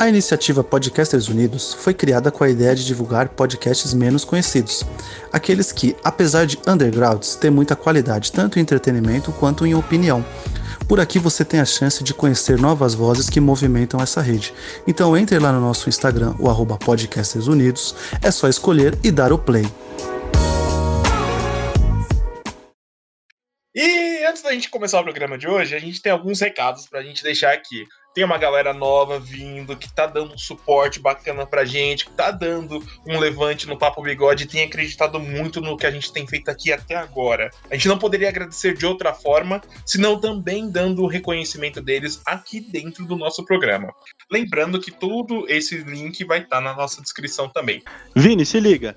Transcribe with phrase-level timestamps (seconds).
[0.00, 4.82] A iniciativa Podcasters Unidos foi criada com a ideia de divulgar podcasts menos conhecidos,
[5.30, 10.24] aqueles que, apesar de undergrounds, têm muita qualidade tanto em entretenimento quanto em opinião.
[10.88, 14.54] Por aqui você tem a chance de conhecer novas vozes que movimentam essa rede.
[14.86, 19.34] Então entre lá no nosso Instagram, o arroba Podcasters Unidos, é só escolher e dar
[19.34, 19.70] o play.
[23.74, 27.02] E antes da gente começar o programa de hoje, a gente tem alguns recados pra
[27.02, 27.84] gente deixar aqui.
[28.12, 32.30] Tem uma galera nova vindo, que tá dando um suporte bacana pra gente, que tá
[32.30, 36.50] dando um levante no Papo Bigode, tem acreditado muito no que a gente tem feito
[36.50, 37.50] aqui até agora.
[37.70, 42.60] A gente não poderia agradecer de outra forma, senão também dando o reconhecimento deles aqui
[42.60, 43.94] dentro do nosso programa.
[44.30, 47.82] Lembrando que todo esse link vai estar tá na nossa descrição também.
[48.16, 48.96] Vini, se liga.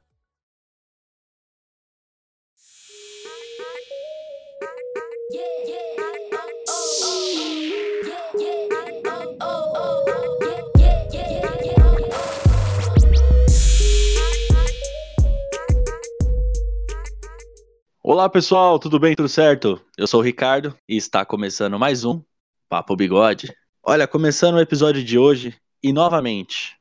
[18.21, 19.15] Olá pessoal, tudo bem?
[19.15, 19.81] Tudo certo?
[19.97, 22.21] Eu sou o Ricardo e está começando mais um
[22.69, 23.51] Papo Bigode.
[23.81, 26.77] Olha, começando o episódio de hoje e novamente,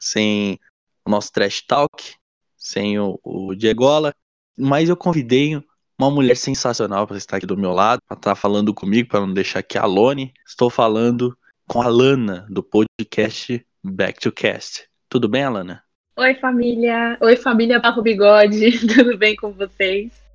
[0.00, 0.60] sem
[1.04, 2.14] o nosso trash talk,
[2.56, 4.14] sem o, o Diegola,
[4.56, 5.60] mas eu convidei
[5.98, 9.34] uma mulher sensacional para estar aqui do meu lado, para estar falando comigo, para não
[9.34, 10.32] deixar aqui a Lone.
[10.46, 11.36] Estou falando
[11.66, 14.88] com a Lana, do podcast Back to Cast.
[15.08, 15.82] Tudo bem, Alana?
[16.16, 17.18] Oi, família.
[17.20, 18.86] Oi, família Papo Bigode.
[18.94, 20.25] Tudo bem com vocês?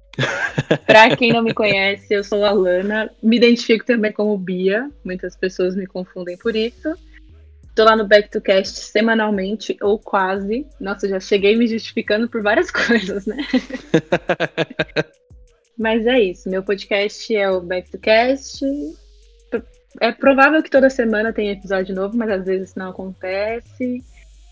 [0.85, 3.11] Para quem não me conhece, eu sou a Lana.
[3.22, 4.89] Me identifico também como Bia.
[5.03, 6.94] Muitas pessoas me confundem por isso.
[7.73, 10.67] Tô lá no Back to Cast semanalmente, ou quase.
[10.79, 13.38] Nossa, já cheguei me justificando por várias coisas, né?
[15.77, 16.50] Mas é isso.
[16.50, 18.66] Meu podcast é o Back to Cast.
[20.00, 24.03] É provável que toda semana tenha episódio novo, mas às vezes não acontece.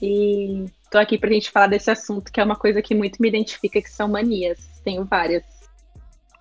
[0.02, 3.28] E tô aqui pra gente falar desse assunto, que é uma coisa que muito me
[3.28, 5.44] identifica, que são manias tenho várias.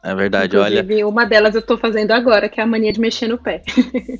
[0.02, 1.08] É verdade, Inclusive, olha.
[1.08, 3.62] Uma delas eu tô fazendo agora, que é a mania de mexer no pé.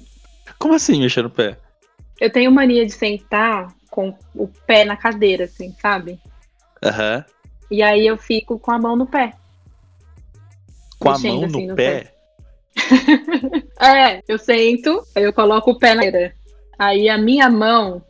[0.58, 1.56] Como assim mexer no pé?
[2.20, 6.18] Eu tenho mania de sentar com o pé na cadeira, assim, sabe?
[6.82, 7.24] Aham.
[7.26, 7.38] Uhum.
[7.70, 9.34] E aí eu fico com a mão no pé.
[10.98, 12.04] Com a mão assim, no, no, pé?
[12.04, 12.14] pé.
[13.80, 16.34] é, eu sento, aí eu coloco o pé na cadeira.
[16.78, 18.02] Aí a minha mão,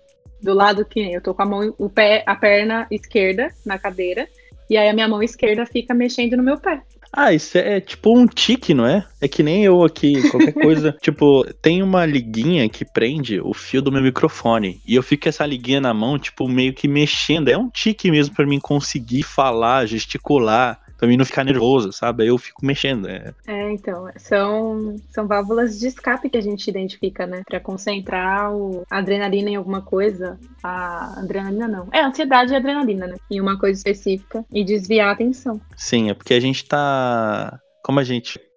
[0.42, 4.28] do lado que eu tô com a mão, o pé, a perna esquerda na cadeira,
[4.70, 6.82] e aí a minha mão esquerda fica mexendo no meu pé.
[7.12, 9.06] Ah, isso é tipo um tique, não é?
[9.20, 10.96] É que nem eu aqui, qualquer coisa.
[11.00, 14.80] tipo, tem uma liguinha que prende o fio do meu microfone.
[14.86, 17.48] E eu fico com essa liguinha na mão, tipo, meio que mexendo.
[17.48, 22.24] É um tique mesmo para mim conseguir falar, gesticular pra mim não ficar nervoso, sabe?
[22.24, 23.08] Aí eu fico mexendo.
[23.08, 27.42] É, é então, são, são válvulas de escape que a gente identifica, né?
[27.46, 30.38] Pra concentrar o, a adrenalina em alguma coisa.
[30.62, 31.88] A adrenalina não.
[31.92, 33.16] É, ansiedade e adrenalina, né?
[33.30, 35.60] Em uma coisa específica e desviar a atenção.
[35.76, 37.58] Sim, é porque a gente tá.
[37.84, 38.48] Como a gente é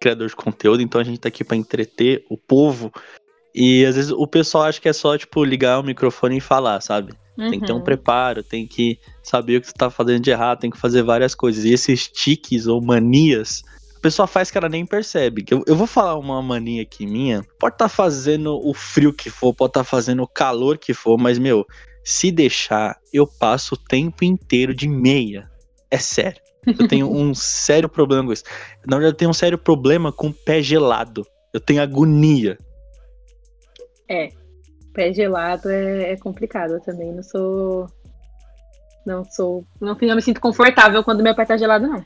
[0.00, 2.92] criador de conteúdo, então a gente tá aqui para entreter o povo.
[3.54, 6.80] E às vezes o pessoal acha que é só, tipo, ligar o microfone e falar,
[6.80, 7.12] sabe?
[7.36, 7.50] Uhum.
[7.50, 7.84] Tem que ter um uhum.
[7.84, 11.34] preparo, tem que saber o que você tá fazendo de errado, tem que fazer várias
[11.34, 11.64] coisas.
[11.64, 13.62] E esses tiques ou manias
[13.96, 15.44] A pessoa faz que ela nem percebe.
[15.50, 17.44] Eu, eu vou falar uma mania aqui minha.
[17.58, 20.94] Pode estar tá fazendo o frio que for, pode estar tá fazendo o calor que
[20.94, 21.66] for, mas, meu,
[22.04, 25.50] se deixar, eu passo o tempo inteiro de meia.
[25.90, 26.40] É sério.
[26.66, 28.44] Eu tenho um sério problema com isso.
[28.86, 31.26] Na verdade, eu tenho um sério problema com pé gelado.
[31.52, 32.58] Eu tenho agonia.
[34.10, 34.28] É.
[34.92, 36.72] Pé gelado é, é complicado.
[36.72, 37.86] Eu também não sou.
[39.06, 39.64] Não sou.
[39.80, 42.04] Não, não me sinto confortável quando meu pé tá gelado, não.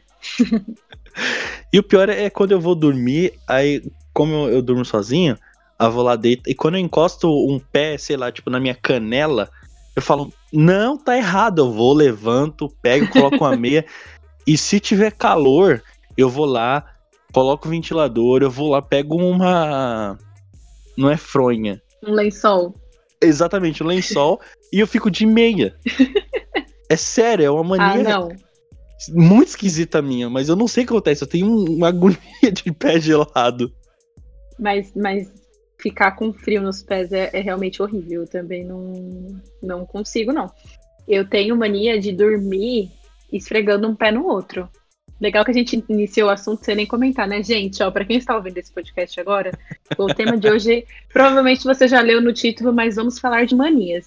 [1.73, 5.37] e o pior é quando eu vou dormir, aí, como eu, eu durmo sozinho,
[5.81, 6.43] eu vou lá dentro.
[6.47, 9.49] E quando eu encosto um pé, sei lá, tipo, na minha canela,
[9.97, 11.61] eu falo, não, tá errado.
[11.61, 13.85] Eu vou, levanto, pego, coloco uma meia.
[14.47, 15.83] e se tiver calor,
[16.17, 16.85] eu vou lá,
[17.33, 20.19] coloco o ventilador, eu vou lá, pego uma.
[20.97, 21.83] Não é fronha.
[22.07, 22.75] Um lençol.
[23.21, 24.41] Exatamente, um lençol.
[24.73, 25.77] e eu fico de meia.
[26.87, 28.15] É sério, é uma mania.
[28.15, 28.29] Ah, não.
[29.09, 31.25] Muito esquisita minha, mas eu não sei o que acontece.
[31.25, 32.19] Eu tenho uma agonia
[32.53, 33.73] de pé gelado.
[34.59, 35.33] Mas, mas
[35.79, 38.23] ficar com frio nos pés é, é realmente horrível.
[38.23, 40.51] Eu também não, não consigo, não.
[41.09, 42.91] Eu tenho mania de dormir
[43.33, 44.69] esfregando um pé no outro.
[45.21, 47.83] Legal que a gente iniciou o assunto sem nem comentar, né, gente?
[47.83, 49.53] Ó, para quem está ouvindo esse podcast agora,
[49.97, 54.07] o tema de hoje, provavelmente você já leu no título, mas vamos falar de manias.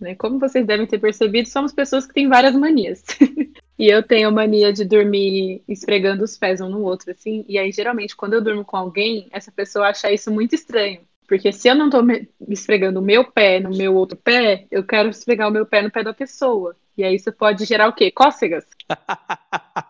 [0.00, 0.14] Né?
[0.14, 3.04] Como vocês devem ter percebido, somos pessoas que têm várias manias.
[3.78, 7.44] e eu tenho mania de dormir esfregando os pés um no outro, assim.
[7.48, 11.00] E aí, geralmente, quando eu durmo com alguém, essa pessoa acha isso muito estranho.
[11.26, 14.82] Porque se eu não tô me esfregando o meu pé no meu outro pé, eu
[14.82, 16.74] quero esfregar o meu pé no pé da pessoa.
[16.96, 18.10] E aí isso pode gerar o quê?
[18.10, 18.64] Cócegas.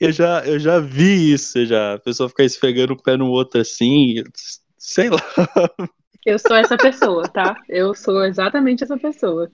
[0.00, 1.94] eu, já, eu já vi isso, já.
[1.94, 4.22] A pessoa ficar esfregando o pé no outro assim,
[4.78, 5.20] sei lá.
[6.24, 7.56] Eu sou essa pessoa, tá?
[7.68, 9.50] Eu sou exatamente essa pessoa.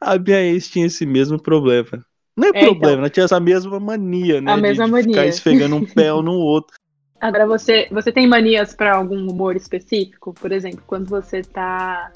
[0.00, 2.04] A minha ex tinha esse mesmo problema.
[2.36, 4.52] Não é, é problema, então, ela tinha essa mesma mania, né?
[4.52, 5.08] A mesma de, mania.
[5.08, 6.76] ficar esfregando um pé no outro.
[7.20, 10.34] Agora, você, você tem manias para algum humor específico?
[10.34, 12.12] Por exemplo, quando você tá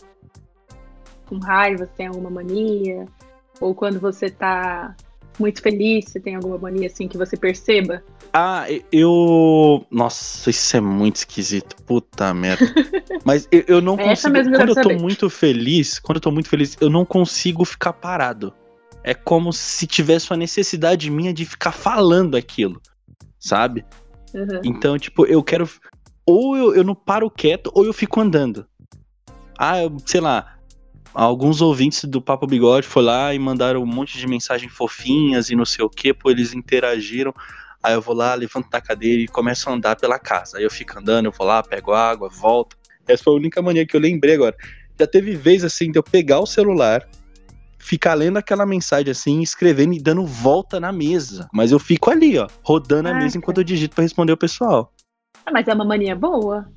[1.27, 3.06] com raiva, você tem alguma mania?
[3.61, 4.95] Ou quando você tá
[5.41, 8.03] muito feliz, você tem alguma mania assim que você perceba?
[8.33, 9.85] Ah, eu.
[9.91, 11.75] Nossa, isso é muito esquisito.
[11.85, 12.65] Puta merda.
[13.25, 14.35] Mas eu, eu não é consigo.
[14.35, 15.01] Quando eu tô saber.
[15.01, 18.53] muito feliz, quando eu tô muito feliz, eu não consigo ficar parado.
[19.03, 22.81] É como se tivesse uma necessidade minha de ficar falando aquilo,
[23.39, 23.85] sabe?
[24.35, 24.61] Uhum.
[24.63, 25.69] Então, tipo, eu quero.
[26.27, 28.67] Ou eu, eu não paro quieto, ou eu fico andando.
[29.59, 30.60] Ah, eu, sei lá,
[31.15, 35.57] alguns ouvintes do Papo Bigode foram lá e mandaram um monte de mensagens fofinhas e
[35.57, 37.35] não sei o que, pô, eles interagiram.
[37.83, 40.59] Aí eu vou lá, levanto da cadeira e começo a andar pela casa.
[40.59, 42.77] Aí eu fico andando, eu vou lá, pego água, volto.
[43.09, 44.55] Essa foi a única mania que eu lembrei agora.
[44.99, 47.09] Já teve vez assim de eu pegar o celular,
[47.79, 51.49] ficar lendo aquela mensagem assim, escrevendo e dando volta na mesa.
[51.53, 54.93] Mas eu fico ali, ó, rodando a mesa enquanto eu digito para responder o pessoal.
[55.47, 56.71] Ah, mas é uma mania boa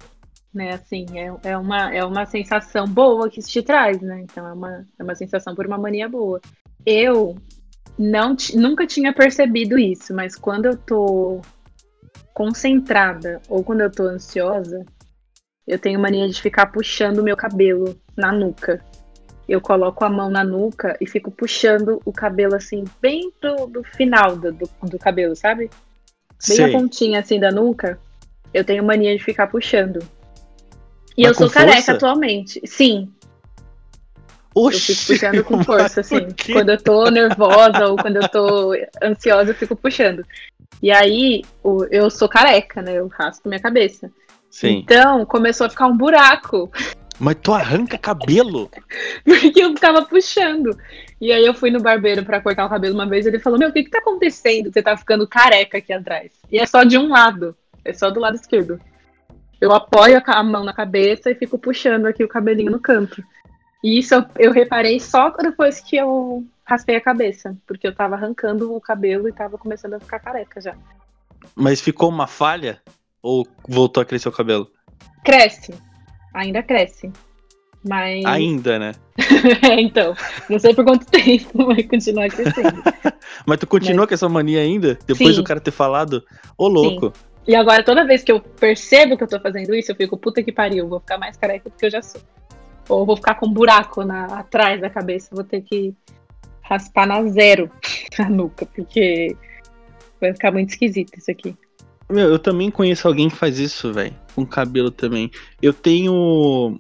[0.54, 0.74] né?
[0.74, 4.22] Assim, é, é, uma, é uma sensação boa que isso te traz, né?
[4.22, 6.40] Então é uma, é uma sensação por uma mania boa.
[6.86, 7.36] Eu
[7.98, 11.42] não nunca tinha percebido isso, mas quando eu tô
[12.34, 14.86] concentrada ou quando eu tô ansiosa,
[15.68, 18.84] eu tenho mania de ficar puxando o meu cabelo na nuca.
[19.48, 23.84] Eu coloco a mão na nuca e fico puxando o cabelo assim, bem pro, do
[23.84, 25.70] final do, do, do cabelo, sabe?
[26.48, 26.66] Bem Sei.
[26.66, 28.00] a pontinha assim da nuca.
[28.54, 30.00] Eu tenho mania de ficar puxando.
[31.18, 31.92] E Mas eu sou careca força?
[31.94, 32.62] atualmente.
[32.66, 33.12] Sim.
[34.56, 36.28] Oxi, eu fico puxando com força, assim.
[36.52, 40.24] Quando eu tô nervosa ou quando eu tô ansiosa, eu fico puxando.
[40.82, 41.44] E aí,
[41.90, 42.96] eu sou careca, né?
[42.96, 44.12] Eu raspo minha cabeça.
[44.50, 44.84] Sim.
[44.84, 46.72] Então, começou a ficar um buraco.
[47.20, 48.70] Mas tu arranca cabelo?
[49.24, 50.78] Porque eu tava puxando.
[51.20, 53.58] E aí eu fui no barbeiro para cortar o cabelo uma vez e ele falou:
[53.58, 54.72] Meu, o que que tá acontecendo?
[54.72, 56.32] Você tá ficando careca aqui atrás.
[56.52, 57.56] E é só de um lado.
[57.86, 58.80] É só do lado esquerdo.
[59.64, 63.24] Eu apoio a mão na cabeça e fico puxando aqui o cabelinho no canto.
[63.82, 68.16] E isso eu, eu reparei só depois que eu raspei a cabeça, porque eu tava
[68.16, 70.76] arrancando o cabelo e tava começando a ficar careca já.
[71.56, 72.82] Mas ficou uma falha?
[73.22, 74.70] Ou voltou a crescer o cabelo?
[75.24, 75.74] Cresce.
[76.34, 77.10] Ainda cresce.
[77.88, 78.26] Mas.
[78.26, 78.92] Ainda, né?
[79.64, 80.14] é, então.
[80.50, 82.84] Não sei por quanto tempo vai continuar crescendo.
[83.48, 84.08] Mas tu continua Mas...
[84.10, 85.00] com essa mania ainda?
[85.08, 85.42] Depois Sim.
[85.42, 86.22] do cara ter falado?
[86.58, 87.14] Ô, louco.
[87.16, 87.33] Sim.
[87.48, 90.42] E agora, toda vez que eu percebo que eu tô fazendo isso, eu fico, puta
[90.42, 92.22] que pariu, vou ficar mais careca do que eu já sou.
[92.88, 95.94] Ou vou ficar com um buraco na, atrás da cabeça, vou ter que
[96.62, 97.70] raspar na zero
[98.18, 99.36] a nuca, porque
[100.20, 101.56] vai ficar muito esquisito isso aqui.
[102.10, 104.16] Meu, eu também conheço alguém que faz isso, velho.
[104.36, 105.32] Com cabelo também.
[105.62, 106.78] Eu tenho.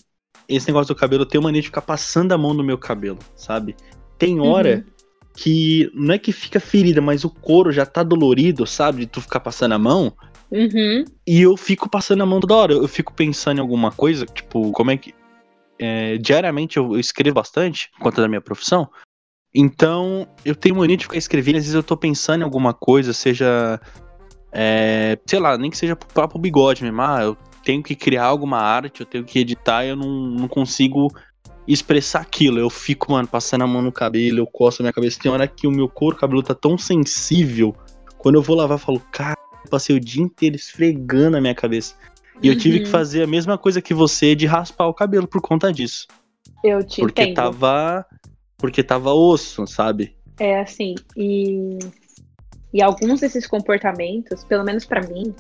[0.48, 3.20] Esse negócio do cabelo, eu tenho mania de ficar passando a mão no meu cabelo,
[3.36, 3.76] sabe?
[4.18, 4.94] Tem hora uhum.
[5.36, 9.00] que não é que fica ferida, mas o couro já tá dolorido, sabe?
[9.00, 10.14] De tu ficar passando a mão.
[10.54, 11.04] Uhum.
[11.26, 12.74] E eu fico passando a mão toda hora.
[12.74, 15.14] Eu fico pensando em alguma coisa, tipo, como é que.
[15.80, 18.88] é, diariamente eu, escrevo bastante, por conta da minha profissão.
[19.56, 23.14] Então, eu tenho mania de ficar escrevendo, às vezes eu tô pensando em alguma coisa,
[23.14, 23.80] seja.
[24.52, 27.02] é, sei lá, nem que seja pro próprio bigode mesmo.
[27.02, 31.12] Ah, eu tenho que criar alguma arte, eu tenho que editar, eu não, não consigo
[31.68, 32.60] expressar aquilo.
[32.60, 35.20] Eu fico, mano, passando a mão no cabelo, eu coço a minha cabeça.
[35.20, 37.76] Tem hora que o meu couro cabelo tá tão sensível.
[38.20, 39.38] Quando eu vou lavar, eu falo, cara,
[39.74, 41.96] passei o dia inteiro esfregando a minha cabeça.
[42.42, 42.84] E eu tive Uhum.
[42.84, 46.06] que fazer a mesma coisa que você de raspar o cabelo por conta disso.
[46.64, 47.36] Eu te porque entendo.
[47.36, 48.06] tava.
[48.58, 50.16] Porque tava osso, sabe?
[50.40, 51.80] É assim, e,
[52.74, 55.34] e alguns desses comportamentos, pelo menos pra mim,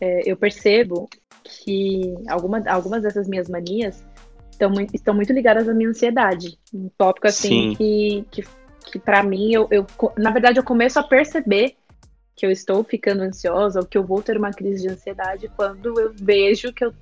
[0.00, 1.08] é, eu percebo
[1.44, 4.04] que alguma, algumas dessas minhas manias
[4.50, 6.58] estão muito, estão muito ligadas à minha ansiedade.
[6.74, 7.74] Um tópico assim Sim.
[7.76, 8.44] que, que,
[8.92, 9.86] que para mim, eu, eu,
[10.18, 11.76] na verdade, eu começo a perceber
[12.36, 15.98] que eu estou ficando ansiosa ou que eu vou ter uma crise de ansiedade quando
[16.00, 16.92] eu vejo que eu,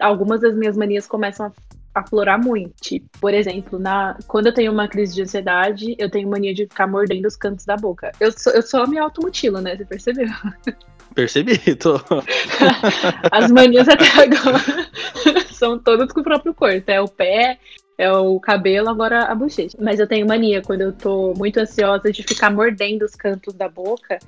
[0.00, 2.76] algumas das minhas manias começam a aflorar muito.
[3.20, 6.86] Por exemplo, na, quando eu tenho uma crise de ansiedade, eu tenho mania de ficar
[6.86, 8.12] mordendo os cantos da boca.
[8.20, 9.76] Eu só, eu só me automutilo, né?
[9.76, 10.28] Você percebeu?
[11.14, 11.94] Percebi, tô.
[13.32, 14.60] As manias até agora
[15.50, 16.90] são todas com o próprio corpo.
[16.90, 17.58] É o pé,
[17.96, 19.78] é o cabelo, agora a bochecha.
[19.80, 23.66] Mas eu tenho mania quando eu tô muito ansiosa de ficar mordendo os cantos da
[23.66, 24.18] boca.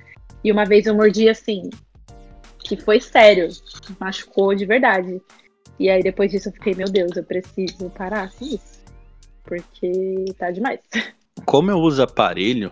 [0.43, 1.69] E uma vez eu mordi assim,
[2.59, 3.49] que foi sério,
[3.99, 5.21] machucou de verdade.
[5.79, 8.79] E aí depois disso eu fiquei, meu Deus, eu preciso parar com isso.
[9.43, 10.79] Porque tá demais.
[11.45, 12.71] Como eu uso aparelho,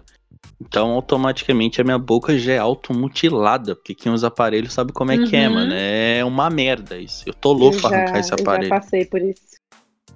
[0.61, 3.75] então automaticamente a minha boca já é automutilada.
[3.75, 5.55] Porque quem usa aparelho sabe como é que é, Uhum.
[5.55, 5.73] mano.
[5.73, 7.23] É uma merda isso.
[7.25, 8.69] Eu tô louco pra arrancar esse eu já aparelho.
[8.69, 9.55] passei por isso.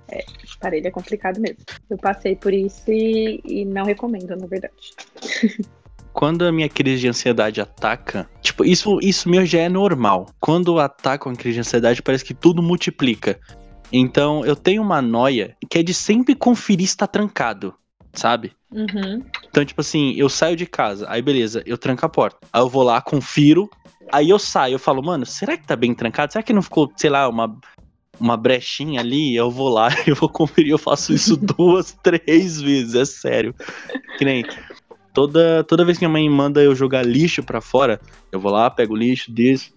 [0.09, 0.25] É,
[0.57, 1.57] aparelho é complicado mesmo.
[1.89, 4.93] Eu passei por isso e, e não recomendo, na verdade.
[6.13, 10.27] Quando a minha crise de ansiedade ataca, tipo, isso, isso meu já é normal.
[10.39, 13.39] Quando ataca uma crise de ansiedade, parece que tudo multiplica.
[13.91, 17.73] Então, eu tenho uma noia que é de sempre conferir se tá trancado,
[18.13, 18.53] sabe?
[18.71, 19.23] Uhum.
[19.49, 22.47] Então, tipo assim, eu saio de casa, aí beleza, eu tranco a porta.
[22.53, 23.69] Aí eu vou lá, confiro,
[24.11, 26.31] aí eu saio, eu falo, mano, será que tá bem trancado?
[26.31, 27.53] Será que não ficou, sei lá, uma,
[28.19, 29.35] uma brechinha ali?
[29.35, 33.53] Eu vou lá, eu vou conferir, eu faço isso duas, três vezes, é sério.
[34.17, 34.45] Que nem.
[35.13, 37.99] Toda, toda vez que minha mãe manda eu jogar lixo pra fora,
[38.31, 39.73] eu vou lá, pego o lixo, desço.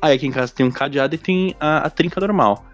[0.00, 2.64] Aí aqui em casa tem um cadeado e tem a, a trinca normal.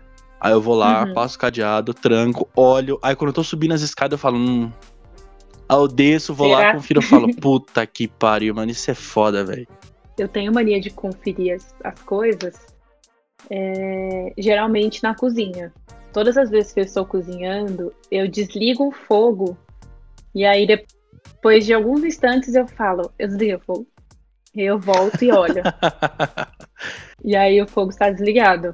[0.41, 1.15] Aí eu vou lá, Uhum.
[1.15, 2.99] passo o cadeado, tranco, olho.
[3.03, 4.71] Aí quando eu tô subindo as escadas, eu falo, hum.
[5.69, 6.73] Aí eu desço, vou lá, Será?
[6.73, 9.67] confiro, eu falo, puta que pariu, mano, isso é foda, velho.
[10.19, 12.57] Eu tenho mania de conferir as, as coisas,
[13.49, 15.73] é, geralmente na cozinha.
[16.13, 19.57] Todas as vezes que eu estou cozinhando, eu desligo o fogo
[20.35, 21.00] e aí depois
[21.63, 23.87] de alguns instantes eu falo, eu desligo o fogo.
[24.55, 25.63] E eu volto e olho.
[27.25, 28.73] e aí o fogo está desligado.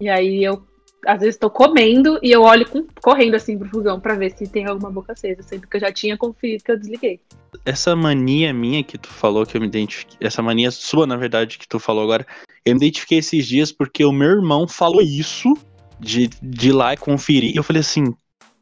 [0.00, 0.62] E aí eu
[1.06, 4.46] às vezes estou comendo e eu olho com- correndo assim pro fogão pra ver se
[4.46, 7.20] tem alguma boca acesa, sendo que eu já tinha conferido que eu desliguei.
[7.64, 10.18] Essa mania minha que tu falou que eu me identifiquei.
[10.20, 12.26] Essa mania sua, na verdade, que tu falou agora.
[12.64, 15.54] Eu me identifiquei esses dias porque o meu irmão falou isso
[15.98, 17.52] de, de ir lá e conferir.
[17.54, 18.14] E eu falei assim.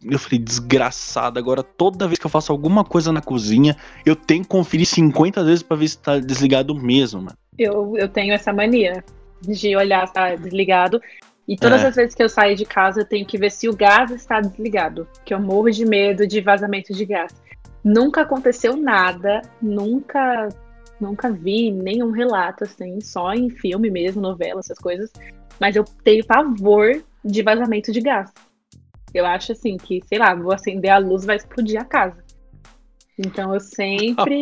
[0.05, 3.77] Eu falei, desgraçado, agora toda vez que eu faço alguma coisa na cozinha,
[4.07, 7.37] eu tenho que conferir 50 vezes pra ver se tá desligado mesmo, mano.
[7.59, 9.05] Eu, eu tenho essa mania
[9.43, 11.01] de olhar se tá desligado.
[11.49, 11.89] E todas É.
[11.89, 14.41] as vezes que eu saio de casa, eu tenho que ver se o gás está
[14.41, 15.09] desligado.
[15.25, 17.35] Que eu morro de medo de vazamento de gás.
[17.83, 20.49] Nunca aconteceu nada, nunca
[21.01, 25.13] nunca vi nenhum relato assim, só em filme mesmo, novela, essas coisas.
[25.61, 28.33] Mas eu tenho pavor de vazamento de gás.
[29.15, 32.23] Eu acho assim que, sei lá, vou acender a luz vai explodir a casa.
[33.19, 34.39] Então eu sempre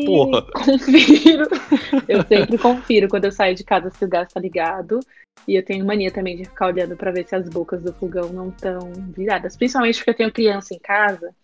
[0.52, 1.48] Ah, confiro.
[2.08, 5.00] Eu sempre confiro quando eu saio de casa se o gás tá ligado.
[5.46, 8.28] E eu tenho mania também de ficar olhando pra ver se as bocas do fogão
[8.32, 9.56] não estão viradas.
[9.56, 11.34] Principalmente porque eu tenho criança em casa.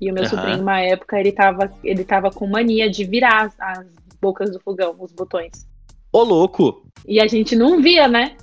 [0.00, 0.30] E o meu Aham.
[0.30, 3.86] sobrinho, uma época, ele tava, ele tava com mania de virar as, as
[4.20, 5.66] bocas do fogão, os botões.
[6.12, 6.86] Ô, louco!
[7.06, 8.36] E a gente não via, né?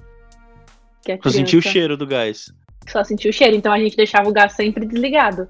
[1.04, 2.52] Que a Eu senti o criança cheiro do gás.
[2.88, 3.56] Só sentia o cheiro.
[3.56, 5.48] Então a gente deixava o gás sempre desligado.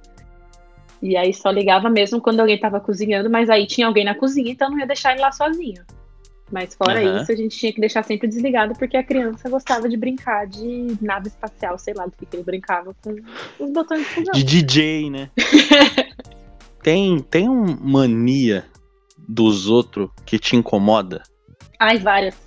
[1.02, 4.52] E aí só ligava mesmo quando alguém tava cozinhando, mas aí tinha alguém na cozinha,
[4.52, 5.84] então não ia deixar ele lá sozinho.
[6.52, 7.22] Mas fora Aham.
[7.22, 10.96] isso, a gente tinha que deixar sempre desligado, porque a criança gostava de brincar de
[11.02, 13.16] nave espacial, sei lá do que, que ele brincava com
[13.60, 14.32] os botões do fogão.
[14.34, 15.32] De DJ, né?
[16.84, 18.66] tem, tem um mania
[19.28, 21.24] dos outros que te incomoda?
[21.80, 22.45] Ai, várias.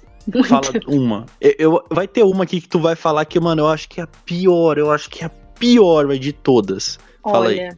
[0.49, 1.27] Fala uma.
[1.41, 4.01] Eu, eu- vai ter uma aqui que tu vai falar que, mano, eu acho que
[4.01, 6.99] é a pior, eu acho que é a pior véi, de todas.
[7.23, 7.69] Fala aí.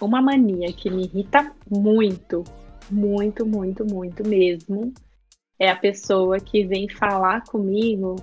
[0.00, 2.42] Uma mania que me irrita muito,
[2.90, 4.92] muito, muito, muito mesmo,
[5.58, 8.16] é a pessoa que vem falar comigo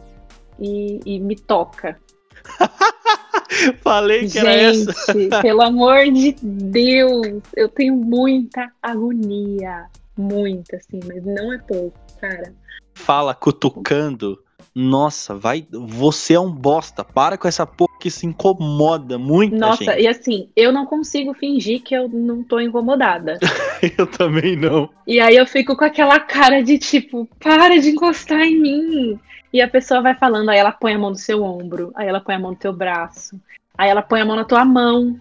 [0.59, 1.97] e, e me toca.
[3.81, 5.41] Falei que era Gente, essa.
[5.41, 9.85] pelo amor de Deus, eu tenho muita agonia.
[10.17, 12.53] Muita, assim, mas não é pouco, cara.
[12.99, 14.39] Fala cutucando.
[14.75, 15.65] Nossa, vai.
[15.71, 17.03] Você é um bosta.
[17.03, 20.01] Para com essa porra que se incomoda muito, Nossa, gente.
[20.01, 23.37] e assim, eu não consigo fingir que eu não tô incomodada.
[23.97, 24.89] Eu também não.
[25.07, 29.19] E aí eu fico com aquela cara de tipo, para de encostar em mim.
[29.53, 32.19] E a pessoa vai falando, aí ela põe a mão no seu ombro, aí ela
[32.19, 33.39] põe a mão no teu braço,
[33.77, 35.17] aí ela põe a mão na tua mão.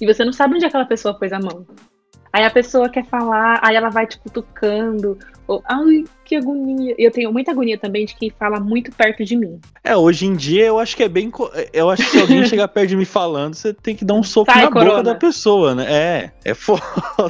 [0.00, 1.66] E você não sabe onde aquela pessoa pôs a mão.
[2.32, 5.18] Aí a pessoa quer falar, aí ela vai te cutucando.
[5.46, 6.94] Ou, ai, que agonia.
[6.96, 9.60] Eu tenho muita agonia também de quem fala muito perto de mim.
[9.84, 11.30] É, hoje em dia eu acho que é bem.
[11.30, 14.14] co- Eu acho que se alguém chegar perto de mim falando, você tem que dar
[14.14, 15.02] um soco Sai, na boca corona.
[15.02, 15.84] da pessoa, né?
[15.92, 16.82] É, é foda.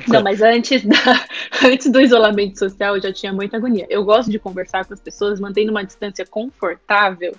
[0.06, 1.26] Não, mas antes, da-
[1.66, 3.87] antes do isolamento social eu já tinha muita agonia.
[3.90, 7.35] Eu gosto de conversar com as pessoas, mantendo uma distância confortável,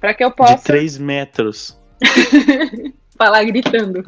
[0.00, 1.76] para que eu De possa 3 metros.
[3.18, 4.00] falar gritando.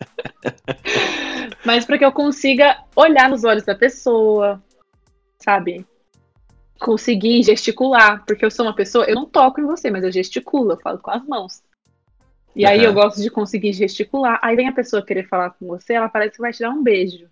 [1.64, 4.62] Mas para que eu consiga olhar nos olhos da pessoa,
[5.42, 5.86] sabe?
[6.78, 10.72] Conseguir gesticular, porque eu sou uma pessoa, eu não toco em você, mas eu gesticulo,
[10.72, 11.62] eu falo com as mãos.
[12.54, 12.86] E aí Aham.
[12.86, 14.38] eu gosto de conseguir gesticular.
[14.42, 16.82] Aí vem a pessoa querer falar com você, ela parece que vai te dar um
[16.82, 17.28] beijo.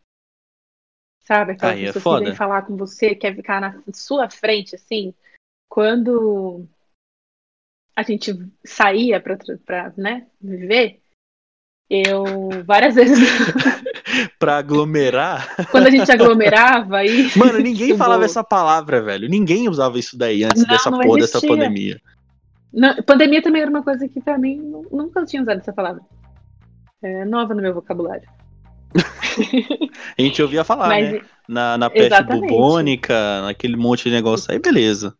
[1.25, 1.53] Sabe?
[1.53, 2.19] Aquela Aí é pessoa foda.
[2.21, 5.15] que vem falar com você, quer ficar na sua frente, assim.
[5.69, 6.67] Quando
[7.95, 8.33] a gente
[8.65, 11.02] saía pra, pra né, viver,
[11.93, 12.25] eu
[12.65, 13.19] várias vezes,
[14.39, 15.67] Pra aglomerar.
[15.71, 17.31] quando a gente aglomerava aí.
[17.37, 19.29] Mano, ninguém falava essa palavra, velho.
[19.29, 22.01] Ninguém usava isso daí antes Não, dessa não porra dessa pandemia.
[22.73, 25.73] Não, pandemia também era uma coisa que pra mim nu- nunca eu tinha usado essa
[25.73, 26.01] palavra.
[27.03, 28.29] É nova no meu vocabulário.
[30.19, 31.21] A gente ouvia falar, Mas né?
[31.49, 32.49] Na, na peste Exatamente.
[32.51, 35.15] bubônica, naquele monte de negócio aí, beleza.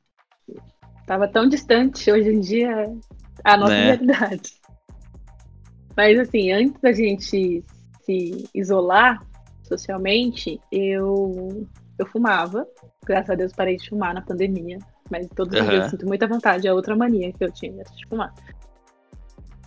[1.07, 2.91] tava tão distante, hoje em dia
[3.45, 3.85] a nossa Né?
[3.87, 4.53] realidade.
[5.97, 7.65] Mas assim, antes da gente
[8.05, 9.25] se isolar
[9.63, 11.67] socialmente, eu,
[11.99, 12.67] eu fumava.
[13.05, 14.79] Graças a Deus parei de fumar na pandemia.
[15.11, 15.71] Mas todos os Aham.
[15.71, 16.67] dias eu sinto muita vontade.
[16.67, 18.33] É outra mania que eu tinha de fumar.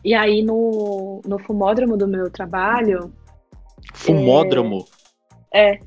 [0.04, 3.12] E aí no, no fumódromo do meu trabalho,
[3.94, 4.86] Fumódromo.
[5.54, 5.80] é,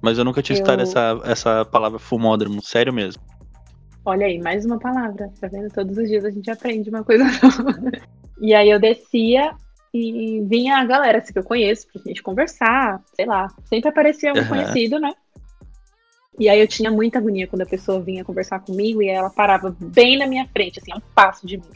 [0.00, 3.22] Mas eu nunca tinha escutado Eu- essa, essa palavra fumódromo, sério mesmo.
[4.04, 5.70] Olha aí, mais uma palavra, tá vendo?
[5.72, 7.92] Todos os dias a gente aprende uma coisa nova.
[8.40, 9.54] E aí eu descia
[9.92, 13.48] e vinha a galera assim, que eu conheço pra gente conversar, sei lá.
[13.64, 14.48] Sempre aparecia um Aham.
[14.48, 15.12] conhecido, né?
[16.38, 19.74] E aí eu tinha muita agonia quando a pessoa vinha conversar comigo e ela parava
[19.80, 21.70] bem na minha frente, assim, a um passo de mim.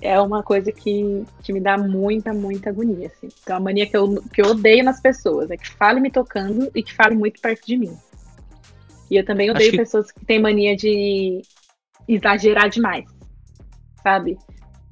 [0.00, 3.28] É uma coisa que, que me dá muita, muita agonia, assim.
[3.42, 6.70] Então a mania que eu, que eu odeio nas pessoas é que fale me tocando
[6.74, 7.94] e que fale muito perto de mim.
[9.10, 11.42] E eu também odeio que- pessoas que têm mania de
[12.06, 13.04] exagerar demais,
[14.02, 14.38] sabe?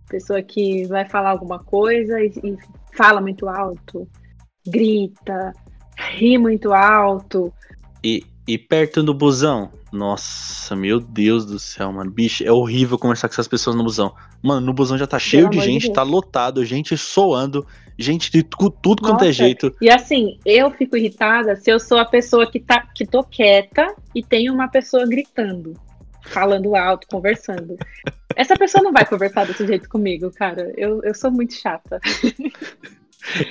[0.08, 2.56] Pessoa que vai falar alguma coisa e, e
[2.96, 4.08] fala muito alto,
[4.66, 5.52] grita,
[6.14, 7.52] ri muito alto.
[8.04, 9.70] E, e perto do busão?
[9.92, 12.10] Nossa, meu Deus do céu, mano.
[12.10, 14.14] Bicho, é horrível conversar com essas pessoas no busão.
[14.42, 15.94] Mano, no busão já tá cheio de de gente, Deus.
[15.94, 17.66] tá lotado, gente soando,
[17.98, 19.74] gente de tu- tudo quanto é Nossa, jeito.
[19.80, 23.94] E assim, eu fico irritada se eu sou a pessoa que, tá, que tô quieta
[24.14, 25.72] e tem uma pessoa gritando,
[26.26, 27.76] falando alto, conversando.
[28.34, 30.72] Essa pessoa não vai conversar desse jeito comigo, cara.
[30.76, 32.00] Eu, eu sou muito chata.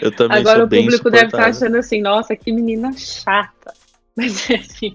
[0.01, 1.49] Eu também Agora sou o público deve estar insuportável.
[1.49, 3.73] achando assim, nossa, que menina chata.
[4.15, 4.93] Mas é assim,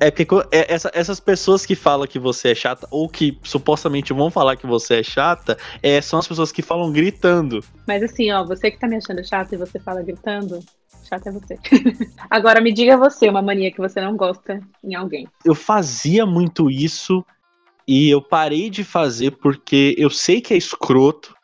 [0.00, 4.12] É porque é, essa- essas pessoas que falam que você é chata, ou que supostamente
[4.12, 7.64] vão falar que você é chata, é, são as pessoas que falam gritando.
[7.86, 10.60] Mas assim, ó, você que tá me achando chata e você fala gritando,
[11.08, 11.58] chata é você.
[12.30, 15.26] Agora me diga você uma mania que você não gosta em alguém.
[15.44, 17.24] eu fazia muito isso
[17.86, 21.34] e eu parei de fazer porque eu sei que é escroto,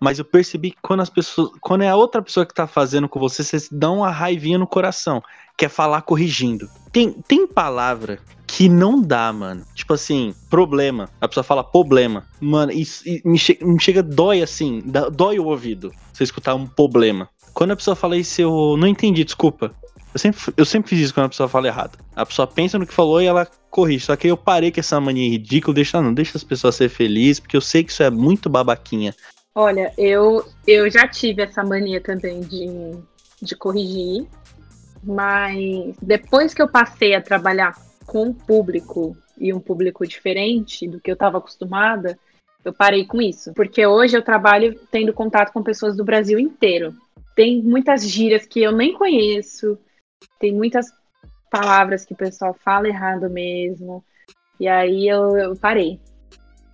[0.00, 3.08] mas eu percebi que quando as pessoas, quando é a outra pessoa que tá fazendo
[3.08, 5.22] com você, você dá uma raivinha no coração,
[5.56, 6.68] que é falar corrigindo.
[6.90, 9.64] Tem, tem palavra que não dá, mano.
[9.74, 11.08] Tipo assim, problema.
[11.20, 12.24] A pessoa fala problema.
[12.40, 12.72] Mano,
[13.24, 14.82] me, che- me chega, dói assim,
[15.12, 15.92] dói o ouvido.
[16.12, 17.28] Você escutar um problema.
[17.52, 19.72] Quando a pessoa fala isso, eu não entendi, desculpa.
[20.12, 21.98] Eu sempre, eu sempre fiz isso quando a pessoa fala errado.
[22.16, 24.06] A pessoa pensa no que falou e ela corrige.
[24.06, 27.38] Só que eu parei com essa mania ridícula, deixa, não, deixa as pessoas ser felizes,
[27.38, 29.14] porque eu sei que isso é muito babaquinha.
[29.54, 32.66] Olha, eu, eu já tive essa mania também de,
[33.42, 34.28] de corrigir,
[35.02, 41.00] mas depois que eu passei a trabalhar com um público e um público diferente do
[41.00, 42.18] que eu estava acostumada,
[42.64, 43.52] eu parei com isso.
[43.54, 46.94] Porque hoje eu trabalho tendo contato com pessoas do Brasil inteiro.
[47.34, 49.78] tem muitas gírias que eu nem conheço,
[50.38, 50.86] tem muitas
[51.50, 54.04] palavras que o pessoal fala errado mesmo.
[54.58, 55.98] E aí eu, eu parei.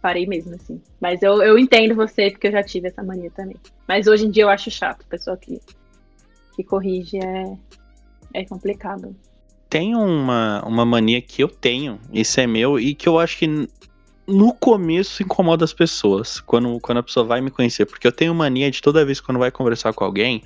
[0.06, 0.80] Parei mesmo, assim.
[1.00, 3.56] Mas eu, eu entendo você, porque eu já tive essa mania também.
[3.88, 5.04] Mas hoje em dia eu acho chato.
[5.08, 5.60] Pessoa que,
[6.54, 7.56] que corrige é,
[8.32, 9.16] é complicado.
[9.68, 13.68] Tem uma, uma mania que eu tenho, isso é meu, e que eu acho que
[14.28, 17.84] no começo incomoda as pessoas, quando, quando a pessoa vai me conhecer.
[17.84, 20.40] Porque eu tenho mania de toda vez quando vai conversar com alguém,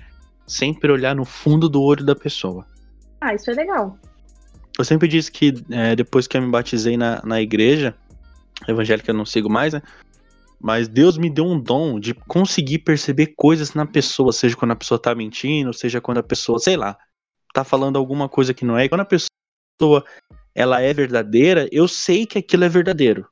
[0.46, 2.64] sempre olhar no fundo do olho da pessoa.
[3.20, 3.98] Ah, isso é legal.
[4.78, 7.94] Eu sempre disse que é, depois que eu me batizei na, na igreja,
[8.68, 9.82] evangélica eu não sigo mais, né?
[10.60, 14.76] Mas Deus me deu um dom de conseguir perceber coisas na pessoa, seja quando a
[14.76, 16.98] pessoa tá mentindo, seja quando a pessoa, sei lá,
[17.54, 18.88] tá falando alguma coisa que não é.
[18.88, 20.04] Quando a pessoa
[20.54, 23.26] ela é verdadeira, eu sei que aquilo é verdadeiro.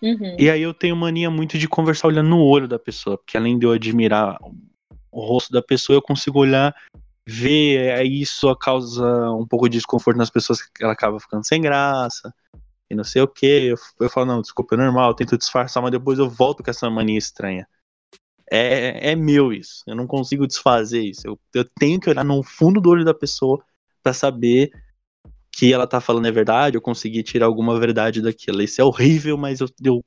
[0.00, 0.36] Uhum.
[0.38, 3.58] E aí eu tenho mania muito de conversar olhando no olho da pessoa, porque além
[3.58, 4.38] de eu admirar
[5.10, 6.74] o rosto da pessoa, eu consigo olhar,
[7.26, 11.60] ver, aí isso causa um pouco de desconforto nas pessoas que ela acaba ficando sem
[11.60, 12.32] graça,
[12.90, 13.46] e não sei o que.
[13.46, 16.70] Eu, eu falo, não, desculpa, é normal, eu tento disfarçar, mas depois eu volto com
[16.70, 17.66] essa mania estranha.
[18.50, 21.26] É, é meu isso, eu não consigo desfazer isso.
[21.26, 23.62] Eu, eu tenho que olhar no fundo do olho da pessoa
[24.02, 24.70] para saber
[25.50, 28.62] que ela tá falando é verdade, eu consegui tirar alguma verdade daquilo.
[28.62, 30.04] Isso é horrível, mas eu, eu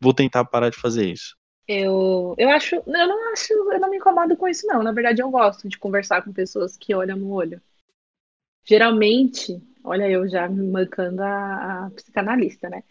[0.00, 1.36] vou tentar parar de fazer isso.
[1.68, 4.82] Eu, eu acho, eu não acho, eu não me incomodo com isso não.
[4.82, 7.60] Na verdade, eu gosto de conversar com pessoas que olham no olho.
[8.64, 12.82] Geralmente, olha eu já me mancando a, a psicanalista, né?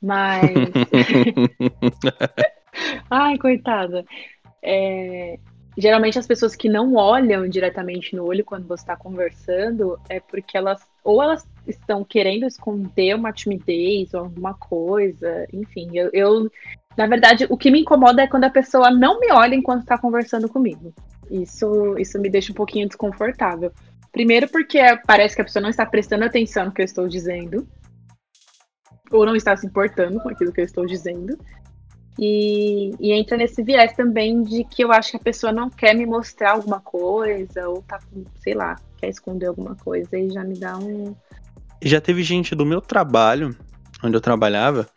[0.00, 0.54] Mas
[3.10, 4.04] Ai, coitada.
[4.62, 5.38] É,
[5.76, 10.56] geralmente as pessoas que não olham diretamente no olho quando você está conversando é porque
[10.56, 15.88] elas ou elas estão querendo esconder uma timidez ou alguma coisa, enfim.
[15.94, 16.50] Eu, eu
[16.96, 19.96] na verdade, o que me incomoda é quando a pessoa não me olha enquanto está
[19.96, 20.92] conversando comigo.
[21.30, 23.72] Isso, isso me deixa um pouquinho desconfortável.
[24.12, 27.68] Primeiro porque parece que a pessoa não está prestando atenção no que eu estou dizendo.
[29.10, 31.38] Ou não está se importando com aquilo que eu estou dizendo.
[32.18, 35.94] E, e, entra nesse viés também de que eu acho que a pessoa não quer
[35.94, 38.00] me mostrar alguma coisa, ou tá,
[38.42, 41.14] sei lá, quer esconder alguma coisa e já me dá um.
[41.80, 43.56] Já teve gente do meu trabalho,
[44.02, 44.88] onde eu trabalhava,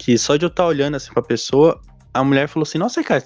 [0.00, 1.80] que só de eu estar tá olhando assim pra pessoa,
[2.12, 3.22] a mulher falou assim: Nossa, cara,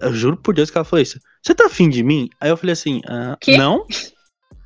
[0.00, 1.18] eu juro por Deus que ela falou isso.
[1.42, 2.28] Você tá afim de mim?
[2.40, 3.86] Aí eu falei assim: ah, Não?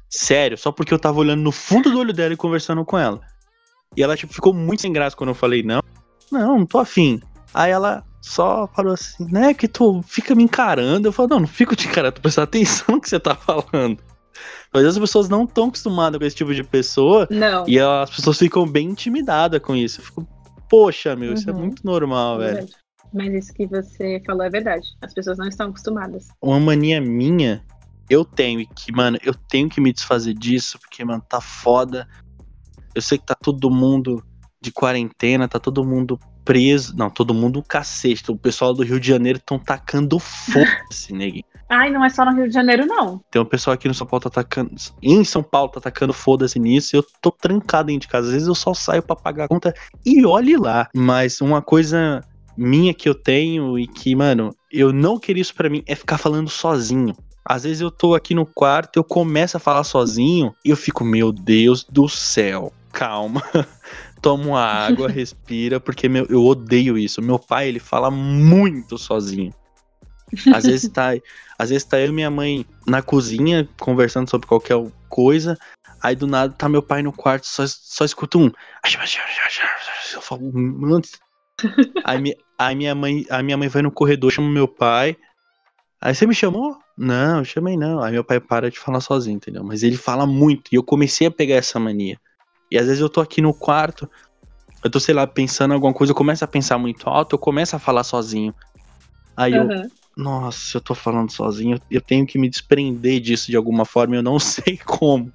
[0.08, 3.20] Sério, só porque eu tava olhando no fundo do olho dela e conversando com ela.
[3.96, 5.82] E ela, tipo, ficou muito sem graça quando eu falei: Não,
[6.30, 7.20] não, não tô afim.
[7.52, 11.08] Aí ela só falou assim, né, que tu fica me encarando.
[11.08, 13.98] Eu falo, não, não fico te encarando, tu presta atenção no que você tá falando.
[14.72, 17.26] Mas as pessoas não estão acostumadas com esse tipo de pessoa.
[17.30, 17.68] Não.
[17.68, 20.00] E as pessoas ficam bem intimidadas com isso.
[20.00, 20.28] Eu fico,
[20.68, 21.34] poxa, meu, uhum.
[21.34, 21.58] isso é uhum.
[21.58, 22.68] muito normal, é velho.
[23.12, 24.86] Mas isso que você falou é verdade.
[25.02, 26.28] As pessoas não estão acostumadas.
[26.40, 27.64] Uma mania minha,
[28.08, 32.08] eu tenho, que, mano, eu tenho que me desfazer disso, porque, mano, tá foda.
[32.94, 34.24] Eu sei que tá todo mundo
[34.60, 36.96] de quarentena, tá todo mundo preso.
[36.96, 38.30] Não, todo mundo cacete.
[38.30, 41.44] O pessoal do Rio de Janeiro estão tacando foda-se, neguinho.
[41.68, 43.22] Ai, não é só no Rio de Janeiro, não.
[43.30, 44.74] Tem um pessoal aqui no São Paulo tá atacando.
[45.00, 46.96] Em São Paulo tá atacando foda-se nisso.
[46.96, 48.26] Eu tô trancado dentro de casa.
[48.26, 49.72] Às vezes eu só saio para pagar a conta
[50.04, 50.88] e olhe lá.
[50.92, 52.24] Mas uma coisa
[52.60, 56.18] minha que eu tenho e que, mano, eu não queria isso para mim é ficar
[56.18, 57.16] falando sozinho.
[57.44, 61.02] Às vezes eu tô aqui no quarto, eu começo a falar sozinho e eu fico,
[61.02, 63.42] meu Deus do céu, calma.
[64.20, 67.22] toma uma água, respira, porque meu, eu odeio isso.
[67.22, 69.54] Meu pai, ele fala muito sozinho.
[70.54, 71.12] Às vezes tá,
[71.58, 74.76] às vezes tá eu e minha mãe na cozinha conversando sobre qualquer
[75.08, 75.58] coisa,
[76.00, 78.50] aí do nada tá meu pai no quarto, só, só escuta um.
[80.14, 80.52] Eu falo,
[82.04, 85.16] aí, aí minha mãe, a minha mãe vai no corredor, chama meu pai.
[85.98, 86.76] Aí você me chamou?
[86.96, 88.02] Não, eu chamei não.
[88.02, 89.64] Aí meu pai para de falar sozinho, entendeu?
[89.64, 92.20] Mas ele fala muito e eu comecei a pegar essa mania.
[92.70, 94.08] E às vezes eu tô aqui no quarto,
[94.84, 97.38] eu tô, sei lá, pensando em alguma coisa, eu começo a pensar muito alto, eu
[97.38, 98.54] começo a falar sozinho.
[99.34, 99.72] Aí uhum.
[99.72, 104.16] eu, nossa, eu tô falando sozinho, eu tenho que me desprender disso de alguma forma,
[104.16, 105.32] eu não sei como.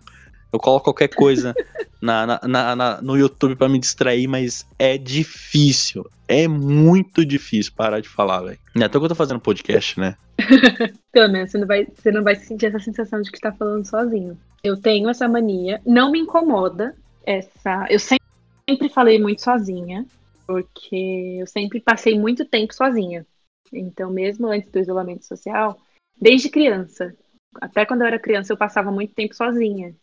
[0.51, 1.53] Eu coloco qualquer coisa
[2.01, 6.05] na, na, na, na, no YouTube para me distrair, mas é difícil.
[6.27, 8.59] É muito difícil parar de falar, velho.
[8.75, 10.15] Até que eu tô fazendo podcast, né?
[11.11, 13.85] Pelo menos você não, vai, você não vai sentir essa sensação de que tá falando
[13.85, 14.37] sozinho.
[14.63, 17.85] Eu tenho essa mania, não me incomoda, essa.
[17.89, 20.05] Eu sempre falei muito sozinha,
[20.47, 23.25] porque eu sempre passei muito tempo sozinha.
[23.73, 25.79] Então, mesmo antes do isolamento social,
[26.19, 27.13] desde criança,
[27.61, 29.95] até quando eu era criança, eu passava muito tempo sozinha.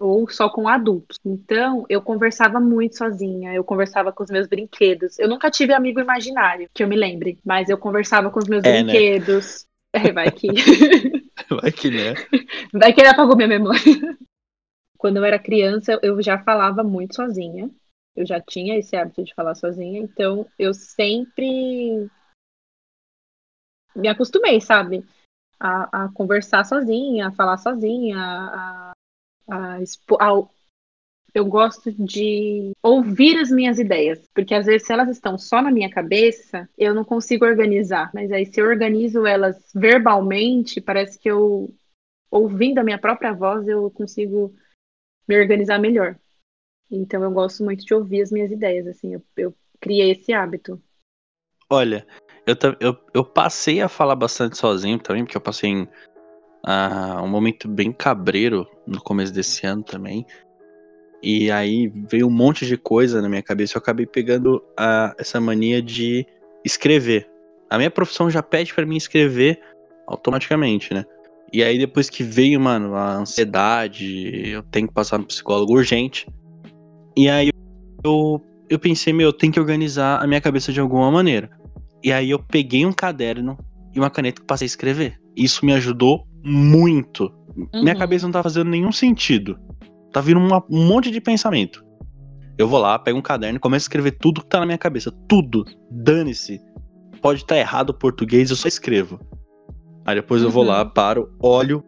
[0.00, 1.18] Ou só com adultos.
[1.22, 5.18] Então, eu conversava muito sozinha, eu conversava com os meus brinquedos.
[5.18, 8.64] Eu nunca tive amigo imaginário, que eu me lembre, mas eu conversava com os meus
[8.64, 8.82] é, né?
[8.82, 9.64] brinquedos.
[9.64, 9.70] Né?
[9.92, 10.46] É, vai que.
[11.50, 12.14] Vai que né?
[12.72, 13.80] Vai que ele apagou minha memória.
[14.96, 17.68] Quando eu era criança, eu já falava muito sozinha.
[18.14, 22.08] Eu já tinha esse hábito de falar sozinha, então eu sempre
[23.96, 25.04] me acostumei, sabe?
[25.58, 28.92] A, a conversar sozinha, a falar sozinha, a,
[29.50, 30.48] a, a,
[31.34, 35.70] eu gosto de ouvir as minhas ideias, porque às vezes se elas estão só na
[35.70, 41.30] minha cabeça, eu não consigo organizar, mas aí se eu organizo elas verbalmente, parece que
[41.30, 41.72] eu
[42.30, 44.54] ouvindo a minha própria voz, eu consigo
[45.26, 46.18] me organizar melhor.
[46.90, 50.80] Então eu gosto muito de ouvir as minhas ideias, assim, eu, eu criei esse hábito.
[51.68, 52.04] Olha,
[52.44, 55.88] eu, eu, eu passei a falar bastante sozinho também, porque eu passei em
[56.66, 60.26] uh, um momento bem cabreiro no começo desse ano também.
[61.22, 63.76] E aí veio um monte de coisa na minha cabeça.
[63.76, 66.26] Eu acabei pegando uh, essa mania de
[66.64, 67.28] escrever.
[67.68, 69.60] A minha profissão já pede para mim escrever
[70.06, 71.04] automaticamente, né?
[71.52, 76.26] E aí depois que veio, mano, a ansiedade, eu tenho que passar no psicólogo urgente.
[77.16, 77.50] E aí
[78.04, 81.50] eu, eu pensei, meu, eu tenho que organizar a minha cabeça de alguma maneira.
[82.02, 83.58] E aí eu peguei um caderno
[83.94, 85.20] e uma caneta e passei a escrever.
[85.36, 87.32] Isso me ajudou muito.
[87.56, 87.82] Uhum.
[87.82, 89.58] Minha cabeça não tá fazendo nenhum sentido.
[90.12, 91.84] Tá vindo uma, um monte de pensamento.
[92.58, 94.78] Eu vou lá, pego um caderno e começo a escrever tudo que tá na minha
[94.78, 95.10] cabeça.
[95.28, 95.64] Tudo.
[95.90, 96.60] Dane-se.
[97.22, 99.20] Pode estar tá errado o português, eu só escrevo.
[100.04, 100.48] Aí depois uhum.
[100.48, 100.90] eu vou lá, uhum.
[100.90, 101.84] paro, olho,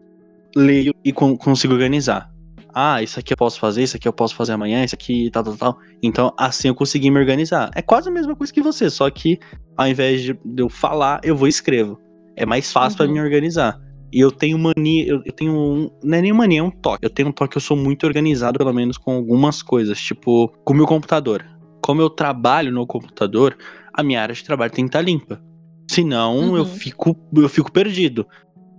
[0.55, 2.31] leio e con consigo organizar.
[2.73, 5.43] Ah, isso aqui eu posso fazer, isso aqui eu posso fazer amanhã, isso aqui tal,
[5.43, 5.77] tal, tal.
[6.01, 7.69] Então, assim eu consegui me organizar.
[7.75, 9.39] É quase a mesma coisa que você, só que
[9.77, 11.99] ao invés de eu falar, eu vou e escrevo.
[12.35, 13.05] É mais fácil uhum.
[13.05, 13.79] para me organizar.
[14.13, 17.03] E eu tenho mania, eu, eu, tenho um, não é nem mania, é um toque.
[17.03, 20.71] Eu tenho um toque, eu sou muito organizado, pelo menos com algumas coisas, tipo, com
[20.71, 21.43] o meu computador.
[21.81, 23.57] Como eu trabalho no computador,
[23.91, 25.41] a minha área de trabalho tem que estar tá limpa.
[25.89, 26.57] Senão uhum.
[26.57, 28.27] eu fico eu fico perdido.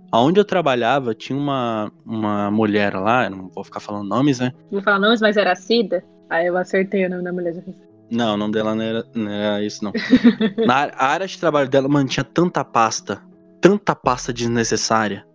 [0.09, 4.53] Aonde eu trabalhava, tinha uma, uma mulher lá, não vou ficar falando nomes, né?
[4.71, 6.01] Não vou falar nomes, mas era Cida?
[6.29, 7.61] Aí eu acertei o nome da mulher.
[8.09, 9.91] Não, o nome dela não era, não era isso, não.
[10.65, 13.21] Na a área de trabalho dela mantinha tanta pasta,
[13.67, 15.25] tanta pasta desnecessária.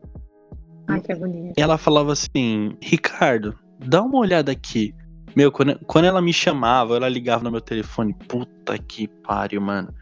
[0.89, 1.55] Ai, que bonito.
[1.57, 4.95] E ela falava assim, Ricardo, dá uma olhada aqui.
[5.35, 8.15] Meu, quando, quando ela me chamava, ela ligava no meu telefone.
[8.29, 9.93] Puta que pariu, mano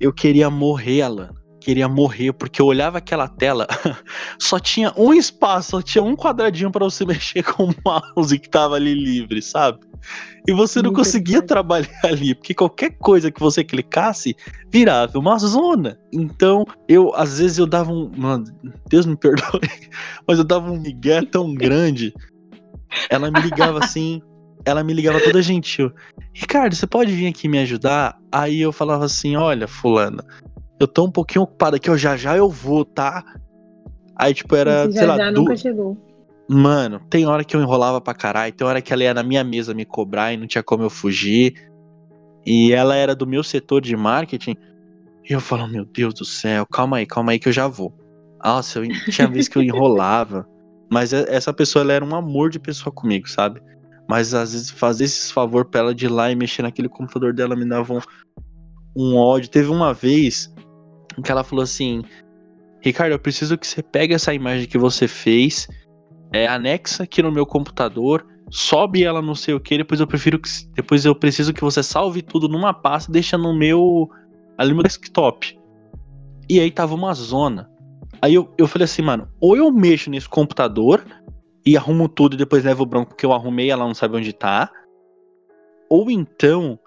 [0.00, 1.30] eu queria morrer, Alan.
[1.60, 3.66] Queria morrer, porque eu olhava aquela tela,
[4.38, 8.50] só tinha um espaço, só tinha um quadradinho para você mexer com o mouse que
[8.50, 9.78] tava ali livre, sabe?
[10.46, 14.36] E você não conseguia trabalhar ali, porque qualquer coisa que você clicasse
[14.70, 15.98] virava uma zona.
[16.12, 18.10] Então, eu, às vezes, eu dava um.
[18.16, 18.44] Mano,
[18.88, 19.60] Deus me perdoe,
[20.26, 22.12] mas eu dava um migué tão grande.
[23.10, 24.20] Ela me ligava assim,
[24.64, 25.92] ela me ligava toda gentil.
[26.32, 28.18] Ricardo, você pode vir aqui me ajudar?
[28.30, 30.24] Aí eu falava assim: olha, fulana,
[30.78, 33.24] eu tô um pouquinho ocupado aqui, ó, já já eu vou, tá?
[34.16, 35.16] Aí, tipo, era, Esse sei lá.
[35.16, 35.40] Já du...
[35.40, 35.96] nunca chegou.
[36.48, 39.42] Mano, tem hora que eu enrolava pra caralho, tem hora que ela ia na minha
[39.42, 41.54] mesa me cobrar e não tinha como eu fugir.
[42.44, 44.56] E ela era do meu setor de marketing.
[45.28, 47.94] E eu falo, meu Deus do céu, calma aí, calma aí que eu já vou.
[48.44, 50.46] Nossa, eu tinha vez que eu enrolava.
[50.92, 53.60] Mas essa pessoa, ela era um amor de pessoa comigo, sabe?
[54.06, 57.32] Mas às vezes fazer esse favor pra ela de ir lá e mexer naquele computador
[57.32, 58.00] dela me dava um,
[58.94, 59.48] um ódio.
[59.48, 60.52] Teve uma vez
[61.24, 62.02] que ela falou assim:
[62.82, 65.66] Ricardo, eu preciso que você pegue essa imagem que você fez,
[66.32, 70.38] é, anexa aqui no meu computador, sobe ela não sei o que, depois eu prefiro
[70.38, 70.48] que.
[70.74, 74.08] Depois eu preciso que você salve tudo numa pasta e deixa no meu.
[74.58, 75.58] ali no meu desktop.
[76.48, 77.70] E aí tava uma zona.
[78.20, 81.04] Aí eu, eu falei assim, mano, ou eu mexo nesse computador
[81.66, 84.32] e arrumo tudo e depois levo o bronco porque eu arrumei ela não sabe onde
[84.32, 84.70] tá.
[85.88, 86.78] Ou então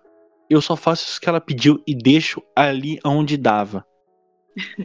[0.50, 3.86] eu só faço isso que ela pediu e deixo ali onde dava.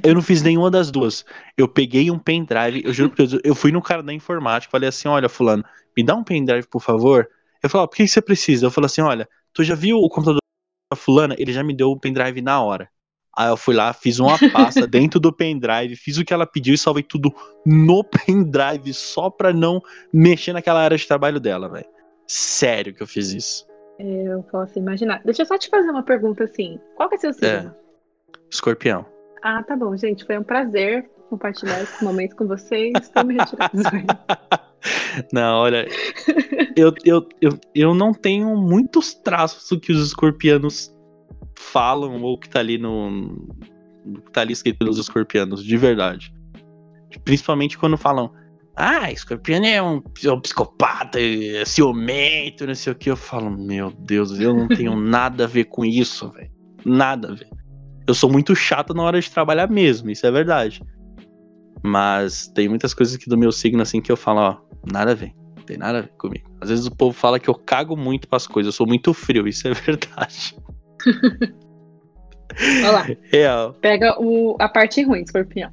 [0.03, 1.25] Eu não fiz nenhuma das duas.
[1.57, 4.89] Eu peguei um pendrive, eu juro por Deus, eu fui no cara da informática, falei
[4.89, 5.65] assim: olha, Fulano,
[5.97, 7.29] me dá um pendrive, por favor.
[7.63, 8.67] Eu falei, ah, por que você precisa?
[8.67, 10.41] Eu falei assim: olha, tu já viu o computador
[10.91, 11.35] da Fulana?
[11.39, 12.89] Ele já me deu o pendrive na hora.
[13.35, 16.75] Aí eu fui lá, fiz uma pasta dentro do pendrive, fiz o que ela pediu
[16.75, 19.83] e salvei tudo no pendrive só pra não
[20.13, 21.87] mexer naquela área de trabalho dela, velho.
[22.27, 23.67] Sério que eu fiz isso.
[23.99, 25.23] É, eu posso imaginar.
[25.25, 26.79] Deixa eu só te fazer uma pergunta assim.
[26.95, 27.49] Qual que é seu signo?
[27.49, 28.39] É.
[28.51, 29.07] Escorpião.
[29.43, 30.25] Ah, tá bom, gente.
[30.25, 32.93] Foi um prazer compartilhar esse momento com vocês.
[33.01, 33.73] Estou me retirando.
[35.33, 35.89] não, olha,
[36.77, 40.95] eu, eu, eu, eu não tenho muitos traços do que os escorpianos
[41.57, 43.47] falam ou que tá ali no.
[44.27, 46.33] que tá ali escrito pelos escorpianos, de verdade.
[47.25, 48.33] Principalmente quando falam.
[48.75, 53.11] Ah, escorpião é um, é um psicopata, é ciumento, não sei o que.
[53.11, 56.51] Eu falo, meu Deus, eu não tenho nada a ver com isso, velho.
[56.83, 57.62] Nada a ver.
[58.07, 60.83] Eu sou muito chato na hora de trabalhar mesmo, isso é verdade.
[61.83, 64.57] Mas tem muitas coisas que do meu signo, assim, que eu falo, ó,
[64.91, 65.33] nada a ver.
[65.67, 66.51] Tem nada a ver comigo.
[66.61, 69.47] Às vezes o povo fala que eu cago muito pras coisas, eu sou muito frio,
[69.49, 70.57] isso é verdade.
[72.83, 73.07] Olha lá.
[73.31, 73.75] Real.
[73.75, 75.71] Pega o, a parte ruim de escorpião.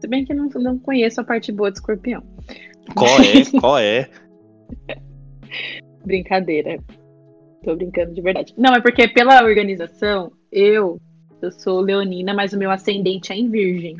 [0.00, 2.22] Se bem que eu não, não conheço a parte boa de escorpião.
[2.94, 3.44] Qual é?
[3.60, 4.08] Qual é?
[6.04, 6.78] Brincadeira.
[7.64, 8.54] Tô brincando de verdade.
[8.56, 11.00] Não, é porque pela organização, eu,
[11.42, 13.96] eu sou leonina, mas o meu ascendente é em virgem.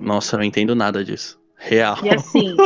[0.00, 1.40] Nossa, eu não entendo nada disso.
[1.56, 1.96] Real.
[2.04, 2.56] E assim,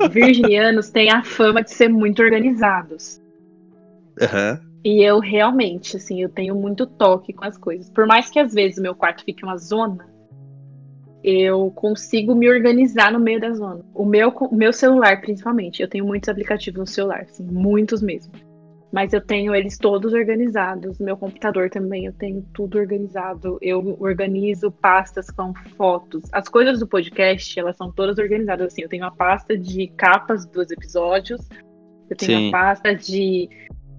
[0.00, 3.20] os virginianos têm a fama de ser muito organizados.
[4.20, 4.60] Aham.
[4.82, 7.90] E eu realmente, assim, eu tenho muito toque com as coisas.
[7.90, 10.06] Por mais que às vezes o meu quarto fique uma zona,
[11.24, 13.84] eu consigo me organizar no meio da zona.
[13.92, 18.32] O meu, o meu celular, principalmente, eu tenho muitos aplicativos no celular, assim, muitos mesmo.
[18.92, 20.98] Mas eu tenho eles todos organizados.
[20.98, 23.58] Meu computador também, eu tenho tudo organizado.
[23.60, 26.22] Eu organizo pastas com fotos.
[26.32, 28.68] As coisas do podcast, elas são todas organizadas.
[28.68, 31.40] Assim, eu tenho a pasta de capas dos episódios.
[32.08, 32.48] Eu tenho Sim.
[32.48, 33.48] a pasta de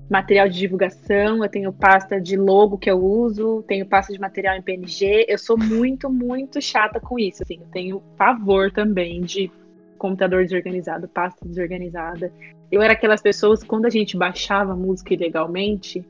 [0.09, 4.55] material de divulgação, eu tenho pasta de logo que eu uso, tenho pasta de material
[4.55, 5.25] em PNG.
[5.27, 7.43] Eu sou muito, muito chata com isso.
[7.43, 9.51] Assim, eu tenho pavor também de
[9.97, 12.31] computador desorganizado, pasta desorganizada.
[12.71, 16.05] Eu era aquelas pessoas, quando a gente baixava música ilegalmente,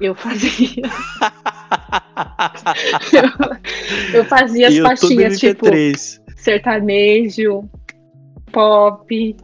[0.00, 0.82] eu fazia,
[3.12, 6.20] eu, eu fazia as pastinhas tipo MP3.
[6.36, 7.68] sertanejo,
[8.50, 9.36] pop,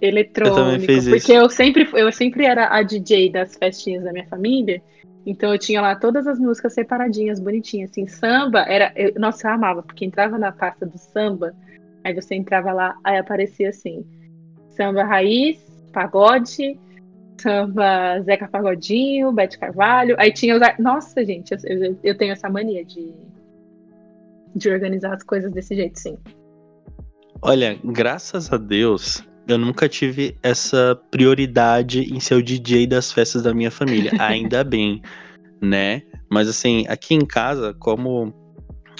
[0.00, 1.10] eletrônico, isso.
[1.10, 4.82] porque eu sempre eu sempre era a DJ das festinhas da minha família.
[5.26, 9.52] Então eu tinha lá todas as músicas separadinhas, bonitinhas, assim, samba era, eu, nossa, eu
[9.52, 11.54] amava, porque entrava na pasta do samba,
[12.02, 14.04] aí você entrava lá, aí aparecia assim,
[14.70, 15.58] samba raiz,
[15.90, 16.78] pagode,
[17.40, 22.48] samba Zeca Pagodinho, Bete Carvalho, aí tinha os, nossa, gente, eu, eu, eu tenho essa
[22.48, 23.12] mania de
[24.54, 26.18] de organizar as coisas desse jeito, sim.
[27.42, 33.42] Olha, graças a Deus, eu nunca tive essa prioridade em ser o DJ das festas
[33.42, 34.12] da minha família.
[34.20, 35.00] Ainda bem,
[35.60, 36.02] né?
[36.30, 38.34] Mas assim, aqui em casa, como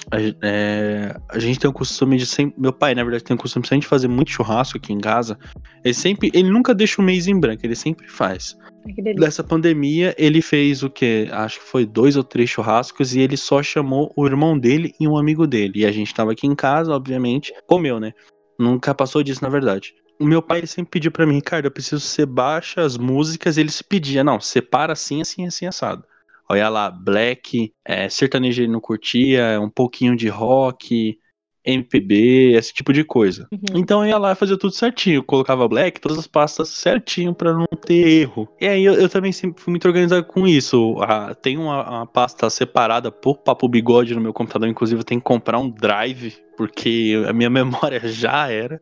[0.09, 2.59] a, é, a gente tem o costume de sempre.
[2.59, 5.37] Meu pai, na verdade, tem o costume de sempre fazer muito churrasco aqui em casa.
[5.83, 6.31] Ele sempre.
[6.33, 8.57] Ele nunca deixa o mês em branco, ele sempre faz.
[8.95, 9.13] Que.
[9.13, 11.27] Dessa pandemia, ele fez o quê?
[11.31, 15.07] Acho que foi dois ou três churrascos e ele só chamou o irmão dele e
[15.07, 15.81] um amigo dele.
[15.81, 18.13] E a gente tava aqui em casa, obviamente, comeu, né?
[18.57, 19.93] Nunca passou disso, na verdade.
[20.19, 23.57] O meu pai sempre pediu pra mim, Ricardo, eu preciso que você baixa as músicas.
[23.57, 26.03] Ele se pedia, não, separa assim, assim, assim, assado.
[26.51, 31.17] Olha lá, black, é, sertanejo ele não curtia, um pouquinho de rock,
[31.63, 33.47] MPB, esse tipo de coisa.
[33.53, 33.79] Uhum.
[33.79, 35.23] Então eu ia lá e fazia tudo certinho.
[35.23, 38.49] Colocava black, todas as pastas certinho pra não ter erro.
[38.59, 40.97] E aí eu, eu também sempre fui muito organizado com isso.
[40.99, 44.67] Ah, tem uma, uma pasta separada por papo bigode no meu computador.
[44.67, 48.81] Inclusive eu tenho que comprar um drive, porque a minha memória já era.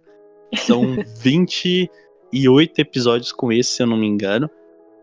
[0.55, 4.49] São 28 episódios com esse, se eu não me engano.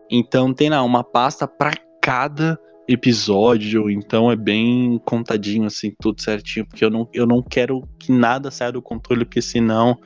[0.09, 1.71] Então tem lá uma pasta pra
[2.07, 7.85] cada episódio, então é bem contadinho assim, tudo certinho, porque eu não, eu não quero
[7.99, 9.97] que nada saia do controle, porque senão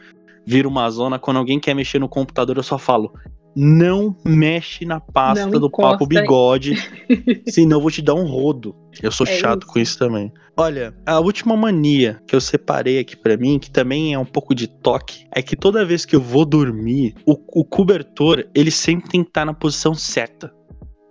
[0.43, 1.19] vira uma zona.
[1.19, 3.13] Quando alguém quer mexer no computador, eu só falo:
[3.55, 6.73] não mexe na pasta Não do papo bigode,
[7.47, 8.75] senão eu vou te dar um rodo.
[8.99, 9.71] Eu sou É chato isso.
[9.71, 10.33] com isso também.
[10.57, 14.55] Olha, a última mania que eu separei aqui pra mim, que também é um pouco
[14.55, 19.07] de toque, é que toda vez que eu vou dormir, o, o cobertor, ele sempre
[19.07, 20.51] tem que estar na posição certa.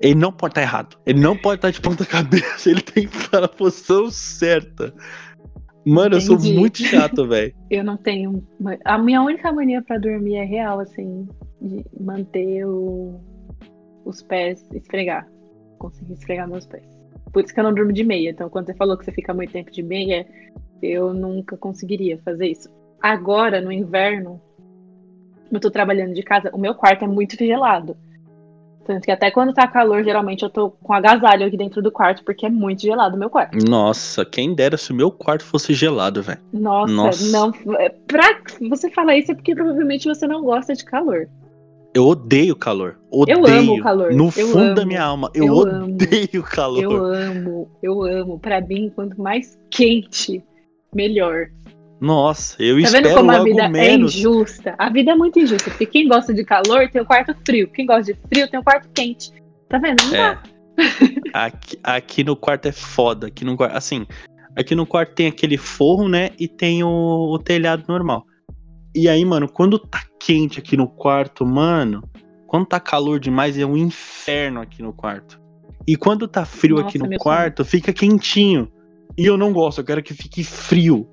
[0.01, 0.97] Ele não pode estar errado.
[1.05, 2.71] Ele não pode estar de ponta cabeça.
[2.71, 4.95] Ele tem que estar na posição certa.
[5.87, 6.59] Mano, eu sou Entendi.
[6.59, 7.55] muito chato, velho.
[7.71, 8.47] Eu não tenho.
[8.85, 11.27] A minha única mania pra dormir é real, assim,
[11.61, 13.19] de manter o-
[14.05, 15.27] os pés, esfregar.
[15.79, 16.85] Conseguir esfregar meus pés.
[17.33, 18.31] Por isso que eu não durmo de meia.
[18.31, 20.27] Então, quando você falou que você fica muito tempo de meia,
[20.83, 22.69] eu nunca conseguiria fazer isso.
[23.01, 24.41] Agora, no inverno,
[25.51, 27.97] eu tô trabalhando de casa, o meu quarto é muito gelado.
[28.91, 32.25] Tanto que até quando tá calor, geralmente eu tô com agasalho aqui dentro do quarto,
[32.25, 33.57] porque é muito gelado o meu quarto.
[33.71, 36.41] Nossa, quem dera se o meu quarto fosse gelado, velho.
[36.53, 37.31] Nossa, Nossa.
[37.31, 37.53] não.
[37.77, 41.29] é, Pra você falar isso é porque provavelmente você não gosta de calor.
[41.95, 42.99] Eu odeio calor.
[43.13, 43.47] Odeio.
[43.47, 45.31] amo o calor, No eu fundo da amo, minha alma.
[45.35, 46.83] Eu, eu odeio calor.
[46.83, 48.41] Eu amo, eu amo.
[48.41, 50.43] Pra mim, quanto mais quente,
[50.93, 51.47] melhor.
[52.01, 54.15] Nossa, eu Tá espero vendo como a vida é menos.
[54.17, 54.75] injusta?
[54.79, 55.71] A vida é muito injusta.
[55.71, 57.69] Porque quem gosta de calor tem o quarto frio.
[57.69, 59.31] Quem gosta de frio tem o quarto quente.
[59.69, 60.03] Tá vendo?
[60.05, 60.35] Não É.
[60.35, 60.43] dá.
[61.35, 63.27] Aqui, aqui no quarto é foda.
[63.27, 64.07] Aqui no quarto, assim,
[64.57, 66.31] aqui no quarto tem aquele forro, né?
[66.39, 66.89] E tem o,
[67.35, 68.25] o telhado normal.
[68.95, 72.03] E aí, mano, quando tá quente aqui no quarto, mano,
[72.47, 75.39] quando tá calor demais é um inferno aqui no quarto.
[75.87, 78.73] E quando tá frio Nossa, aqui no quarto, fica quentinho.
[79.19, 81.07] E eu não gosto, eu quero que fique frio.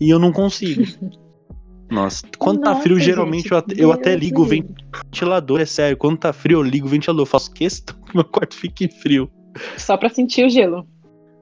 [0.00, 0.82] E eu não consigo.
[1.90, 5.60] Nossa, quando tá Nossa, frio, gente, geralmente eu até, eu até Deus ligo o ventilador,
[5.60, 5.96] é sério.
[5.96, 7.22] Quando tá frio, eu ligo o ventilador.
[7.22, 9.30] Eu faço questão que meu quarto fique frio.
[9.78, 10.86] Só pra sentir o gelo.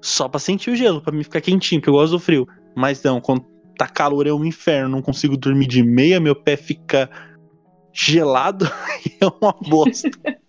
[0.01, 2.47] Só pra sentir o gelo, pra mim ficar quentinho, porque eu gosto do frio.
[2.77, 3.45] Mas não, quando
[3.77, 4.89] tá calor é um inferno.
[4.89, 7.11] Não consigo dormir de meia, meu pé fica
[7.93, 8.67] gelado
[9.05, 10.11] e é uma bosta.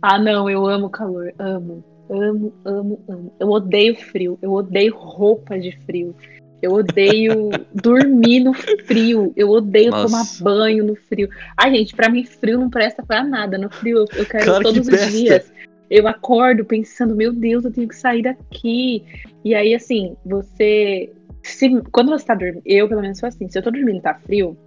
[0.00, 1.34] Ah, não, eu amo calor.
[1.40, 3.34] Amo, amo, amo, amo.
[3.40, 4.38] Eu odeio frio.
[4.40, 6.14] Eu odeio roupa de frio.
[6.60, 9.32] Eu odeio dormir no frio.
[9.36, 10.06] Eu odeio Nossa.
[10.06, 11.28] tomar banho no frio.
[11.56, 13.56] Ai, gente, pra mim frio não presta pra nada.
[13.56, 15.10] No frio eu, eu quero Claro que todos os presta.
[15.10, 15.52] dias.
[15.90, 19.04] Eu acordo pensando, meu Deus, eu tenho que sair daqui.
[19.44, 21.12] E aí, assim, você.
[21.42, 24.02] Se, quando você tá dormindo, eu pelo menos sou assim, se eu tô dormindo e
[24.02, 24.58] tá frio,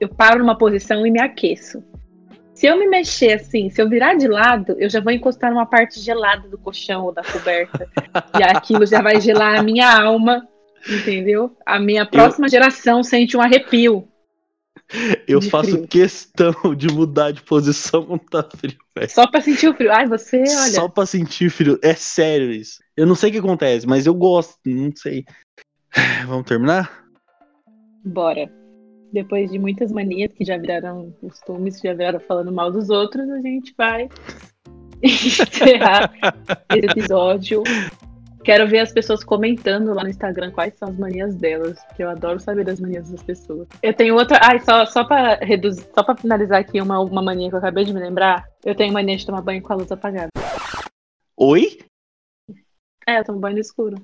[0.00, 1.82] eu paro numa posição e me aqueço.
[2.54, 5.66] Se eu me mexer assim, se eu virar de lado, eu já vou encostar numa
[5.66, 7.86] parte gelada do colchão ou da coberta.
[8.38, 10.48] e aquilo já vai gelar a minha alma,
[10.88, 11.56] entendeu?
[11.64, 14.08] A minha próxima geração sente um arrepio.
[15.26, 15.88] Eu faço frio.
[15.88, 19.10] questão de mudar de posição quando tá frio, velho.
[19.10, 19.92] Só pra sentir o frio.
[19.92, 20.72] Ai, você, olha.
[20.72, 21.78] Só pra sentir frio.
[21.82, 22.80] É sério isso.
[22.96, 24.56] Eu não sei o que acontece, mas eu gosto.
[24.64, 25.24] Não sei.
[26.26, 27.04] Vamos terminar?
[28.04, 28.50] Bora.
[29.12, 33.40] Depois de muitas manias que já viraram costumes, já viraram falando mal dos outros, a
[33.40, 34.08] gente vai
[35.02, 36.12] encerrar
[36.70, 37.62] esse episódio.
[38.46, 42.08] Quero ver as pessoas comentando lá no Instagram quais são as manias delas, que eu
[42.08, 43.66] adoro saber das manias das pessoas.
[43.82, 44.38] Eu tenho outra.
[44.40, 47.84] Ai, só, só pra reduzir, só pra finalizar aqui uma, uma mania que eu acabei
[47.84, 48.46] de me lembrar.
[48.64, 50.28] Eu tenho mania de tomar banho com a luz apagada.
[51.36, 51.80] Oi?
[53.04, 53.96] É, eu tomo banho no escuro.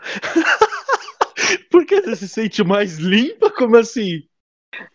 [1.70, 3.52] Por que você se sente mais limpa?
[3.52, 4.24] Como assim?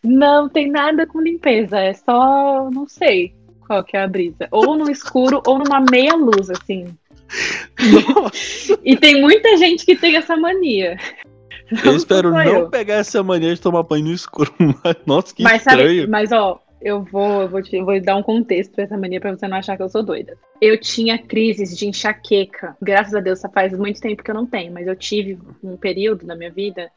[0.04, 2.70] Não tem nada com limpeza, é só.
[2.70, 3.34] não sei
[3.66, 4.50] qual que é a brisa.
[4.52, 6.94] Ou no escuro ou numa meia luz, assim.
[8.14, 10.98] Nossa, E tem muita gente que tem essa mania.
[11.86, 12.70] eu espero não eu.
[12.70, 14.54] pegar essa mania de tomar banho no escuro.
[14.84, 16.10] Mas, nossa, que Mas sabe, estranho.
[16.10, 19.20] mas ó, eu vou, eu vou, te, eu vou dar um contexto pra essa mania
[19.22, 20.38] pra você não achar que eu sou doida.
[20.62, 22.76] Eu tinha crises de enxaqueca.
[22.82, 26.26] Graças a Deus, faz muito tempo que eu não tenho, mas eu tive um período
[26.26, 26.90] na minha vida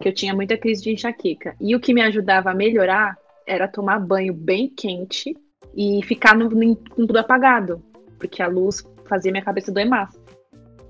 [0.00, 1.54] que eu tinha muita crise de enxaqueca.
[1.60, 3.16] E o que me ajudava a melhorar
[3.46, 5.36] era tomar banho bem quente
[5.76, 7.82] e ficar no, no- com tudo apagado,
[8.18, 8.80] porque a luz
[9.10, 10.18] fazia minha cabeça doer mais.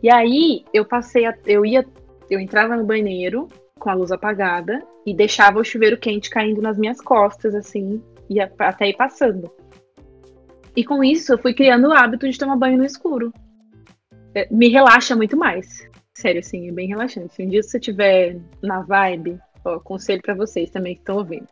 [0.03, 1.85] E aí eu passei a, eu ia,
[2.31, 3.49] eu entrava no banheiro
[3.79, 8.41] com a luz apagada e deixava o chuveiro quente caindo nas minhas costas, assim, e
[8.41, 9.51] até ir passando.
[10.77, 13.33] E com isso eu fui criando o hábito de tomar banho no escuro.
[14.35, 15.89] É, Me relaxa muito mais.
[16.15, 17.35] Sério, assim, é bem relaxante.
[17.35, 21.49] Se um dia você estiver na vibe, ó, conselho pra vocês também que estão ouvindo.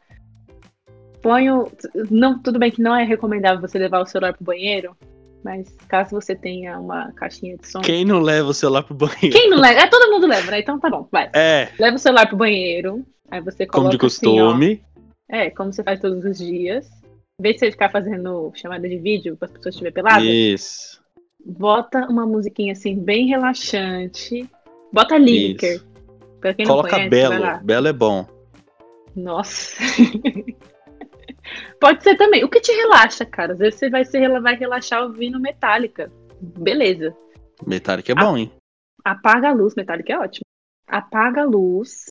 [1.23, 1.71] Ponho.
[2.11, 4.97] Não, tudo bem que não é recomendável você levar o celular pro banheiro,
[5.45, 7.81] mas caso você tenha uma caixinha de som.
[7.81, 9.31] Quem não leva o celular pro banheiro?
[9.31, 9.81] Quem não leva?
[9.81, 10.61] É, todo mundo leva, né?
[10.61, 11.31] Então tá bom, vai.
[11.35, 14.83] É, Leva o celular pro banheiro, aí você como coloca de assim, costume.
[15.31, 16.87] é, como você faz todos os dias.
[17.41, 21.01] Em vez de você ficar fazendo chamada de vídeo para as pessoas estiverem peladas, Isso.
[21.45, 24.49] bota uma musiquinha assim, bem relaxante.
[24.93, 25.77] Bota Lineker.
[25.77, 25.87] Isso.
[26.41, 27.59] Pra quem não Coloca conhece, Belo.
[27.63, 28.27] Belo é bom.
[29.15, 29.77] Nossa.
[31.81, 32.45] Pode ser também.
[32.45, 33.53] O que te relaxa, cara?
[33.53, 36.11] Às vezes você vai, se, vai relaxar ouvindo Metallica.
[36.41, 37.17] Beleza.
[37.67, 38.53] Metallica é bom, hein?
[39.05, 39.75] Apaga a luz.
[39.75, 40.45] Metallica é ótimo.
[40.87, 42.07] Apaga a luz.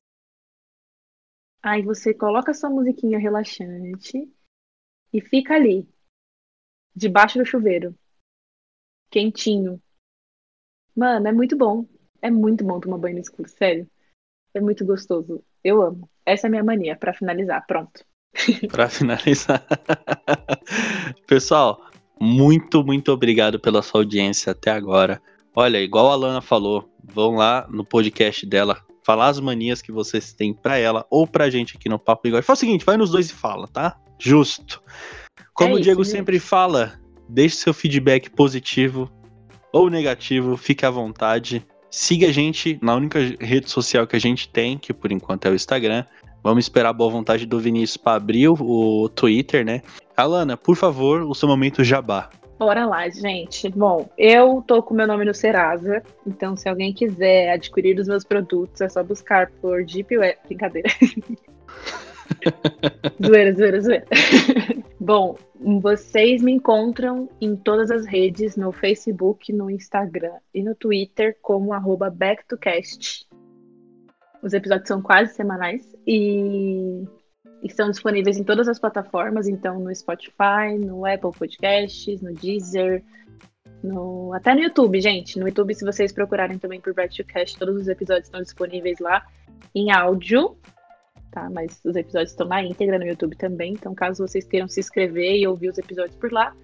[1.61, 4.31] Aí você coloca sua musiquinha relaxante
[5.11, 5.87] e fica ali,
[6.95, 7.93] debaixo do chuveiro,
[9.09, 9.81] quentinho.
[10.95, 11.85] Mano, é muito bom.
[12.21, 13.89] É muito bom tomar banho no escuro, sério.
[14.53, 15.43] É muito gostoso.
[15.63, 16.09] Eu amo.
[16.25, 17.65] Essa é a minha mania, pra finalizar.
[17.67, 18.05] Pronto.
[18.71, 19.65] Pra finalizar.
[21.27, 21.81] Pessoal,
[22.19, 25.21] muito, muito obrigado pela sua audiência até agora.
[25.55, 30.33] Olha, igual a Lana falou, vão lá no podcast dela, falar as manias que vocês
[30.33, 32.45] têm pra ela ou pra gente aqui no Papo Bigode.
[32.45, 33.97] Faz o seguinte, vai nos dois e fala, tá?
[34.19, 34.81] Justo.
[35.53, 36.13] Como É o isso, Diego gente.
[36.13, 39.11] sempre fala, deixe seu feedback positivo
[39.73, 41.65] ou negativo, fique à vontade.
[41.89, 45.49] Siga a gente na única rede social que a gente tem, que por enquanto é
[45.49, 46.05] o Instagram.
[46.43, 49.81] Vamos esperar a boa vontade do Vinícius para abrir o, Twitter, né?
[50.15, 52.29] Alana, por favor, o seu momento jabá.
[52.57, 53.69] Bora lá, gente.
[53.69, 58.23] Bom, eu tô com meu nome no Serasa, então se alguém quiser adquirir os meus
[58.23, 60.37] produtos, é só buscar por Deep Web.
[60.45, 60.89] Brincadeira.
[63.23, 64.07] zoeira, zoeira, zoeira.
[64.99, 71.37] Bom, vocês me encontram em todas as redes, no Facebook, no Instagram e no Twitter,
[71.41, 73.27] como arroba BackToCast.
[74.41, 77.03] Os episódios são quase semanais e
[77.63, 83.03] estão disponíveis em todas as plataformas, então no Spotify, no Apple Podcasts, no Deezer,
[83.83, 84.33] no...
[84.33, 85.39] até no YouTube, gente.
[85.39, 88.99] No YouTube, se vocês procurarem também por Back to Cast, todos os episódios estão disponíveis
[88.99, 89.25] lá.
[89.73, 90.57] em áudio,
[91.31, 91.49] tá?
[91.49, 93.73] Mas os episódios estão na íntegra no YouTube também.
[93.73, 96.55] Então, caso vocês queiram se inscrever e ouvir os episódios por lá,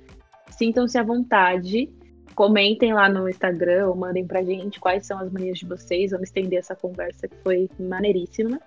[0.52, 1.90] sintam-se à vontade.
[2.36, 6.12] Comentem lá no Instagram ou mandem pra gente quais são as manias de vocês.
[6.12, 8.60] Vamos estender essa conversa que foi maneiríssima.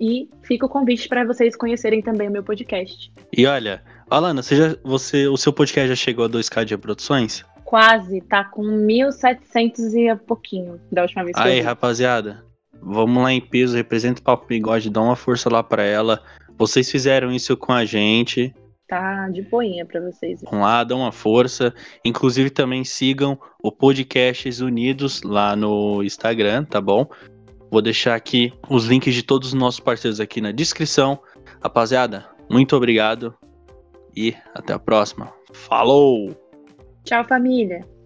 [0.00, 3.12] E fica o convite para vocês conhecerem também o meu podcast.
[3.36, 7.44] E olha, Alana, você já, você, o seu podcast já chegou a 2K de reproduções?
[7.64, 11.62] Quase, tá com 1.700 e pouquinho da última vez que Aí, eu vi.
[11.62, 12.44] rapaziada,
[12.80, 16.22] vamos lá em peso, representa o Papo Bigode, dá uma força lá pra ela.
[16.56, 18.54] Vocês fizeram isso com a gente.
[18.88, 20.40] Tá de boinha pra vocês.
[20.40, 21.74] Vão lá, dão uma força.
[22.02, 27.06] Inclusive também sigam o Podcasts Unidos lá no Instagram, tá bom?
[27.70, 31.18] Vou deixar aqui os links de todos os nossos parceiros aqui na descrição.
[31.62, 33.34] Rapaziada, muito obrigado
[34.16, 35.30] e até a próxima.
[35.52, 36.34] Falou!
[37.04, 37.97] Tchau, família.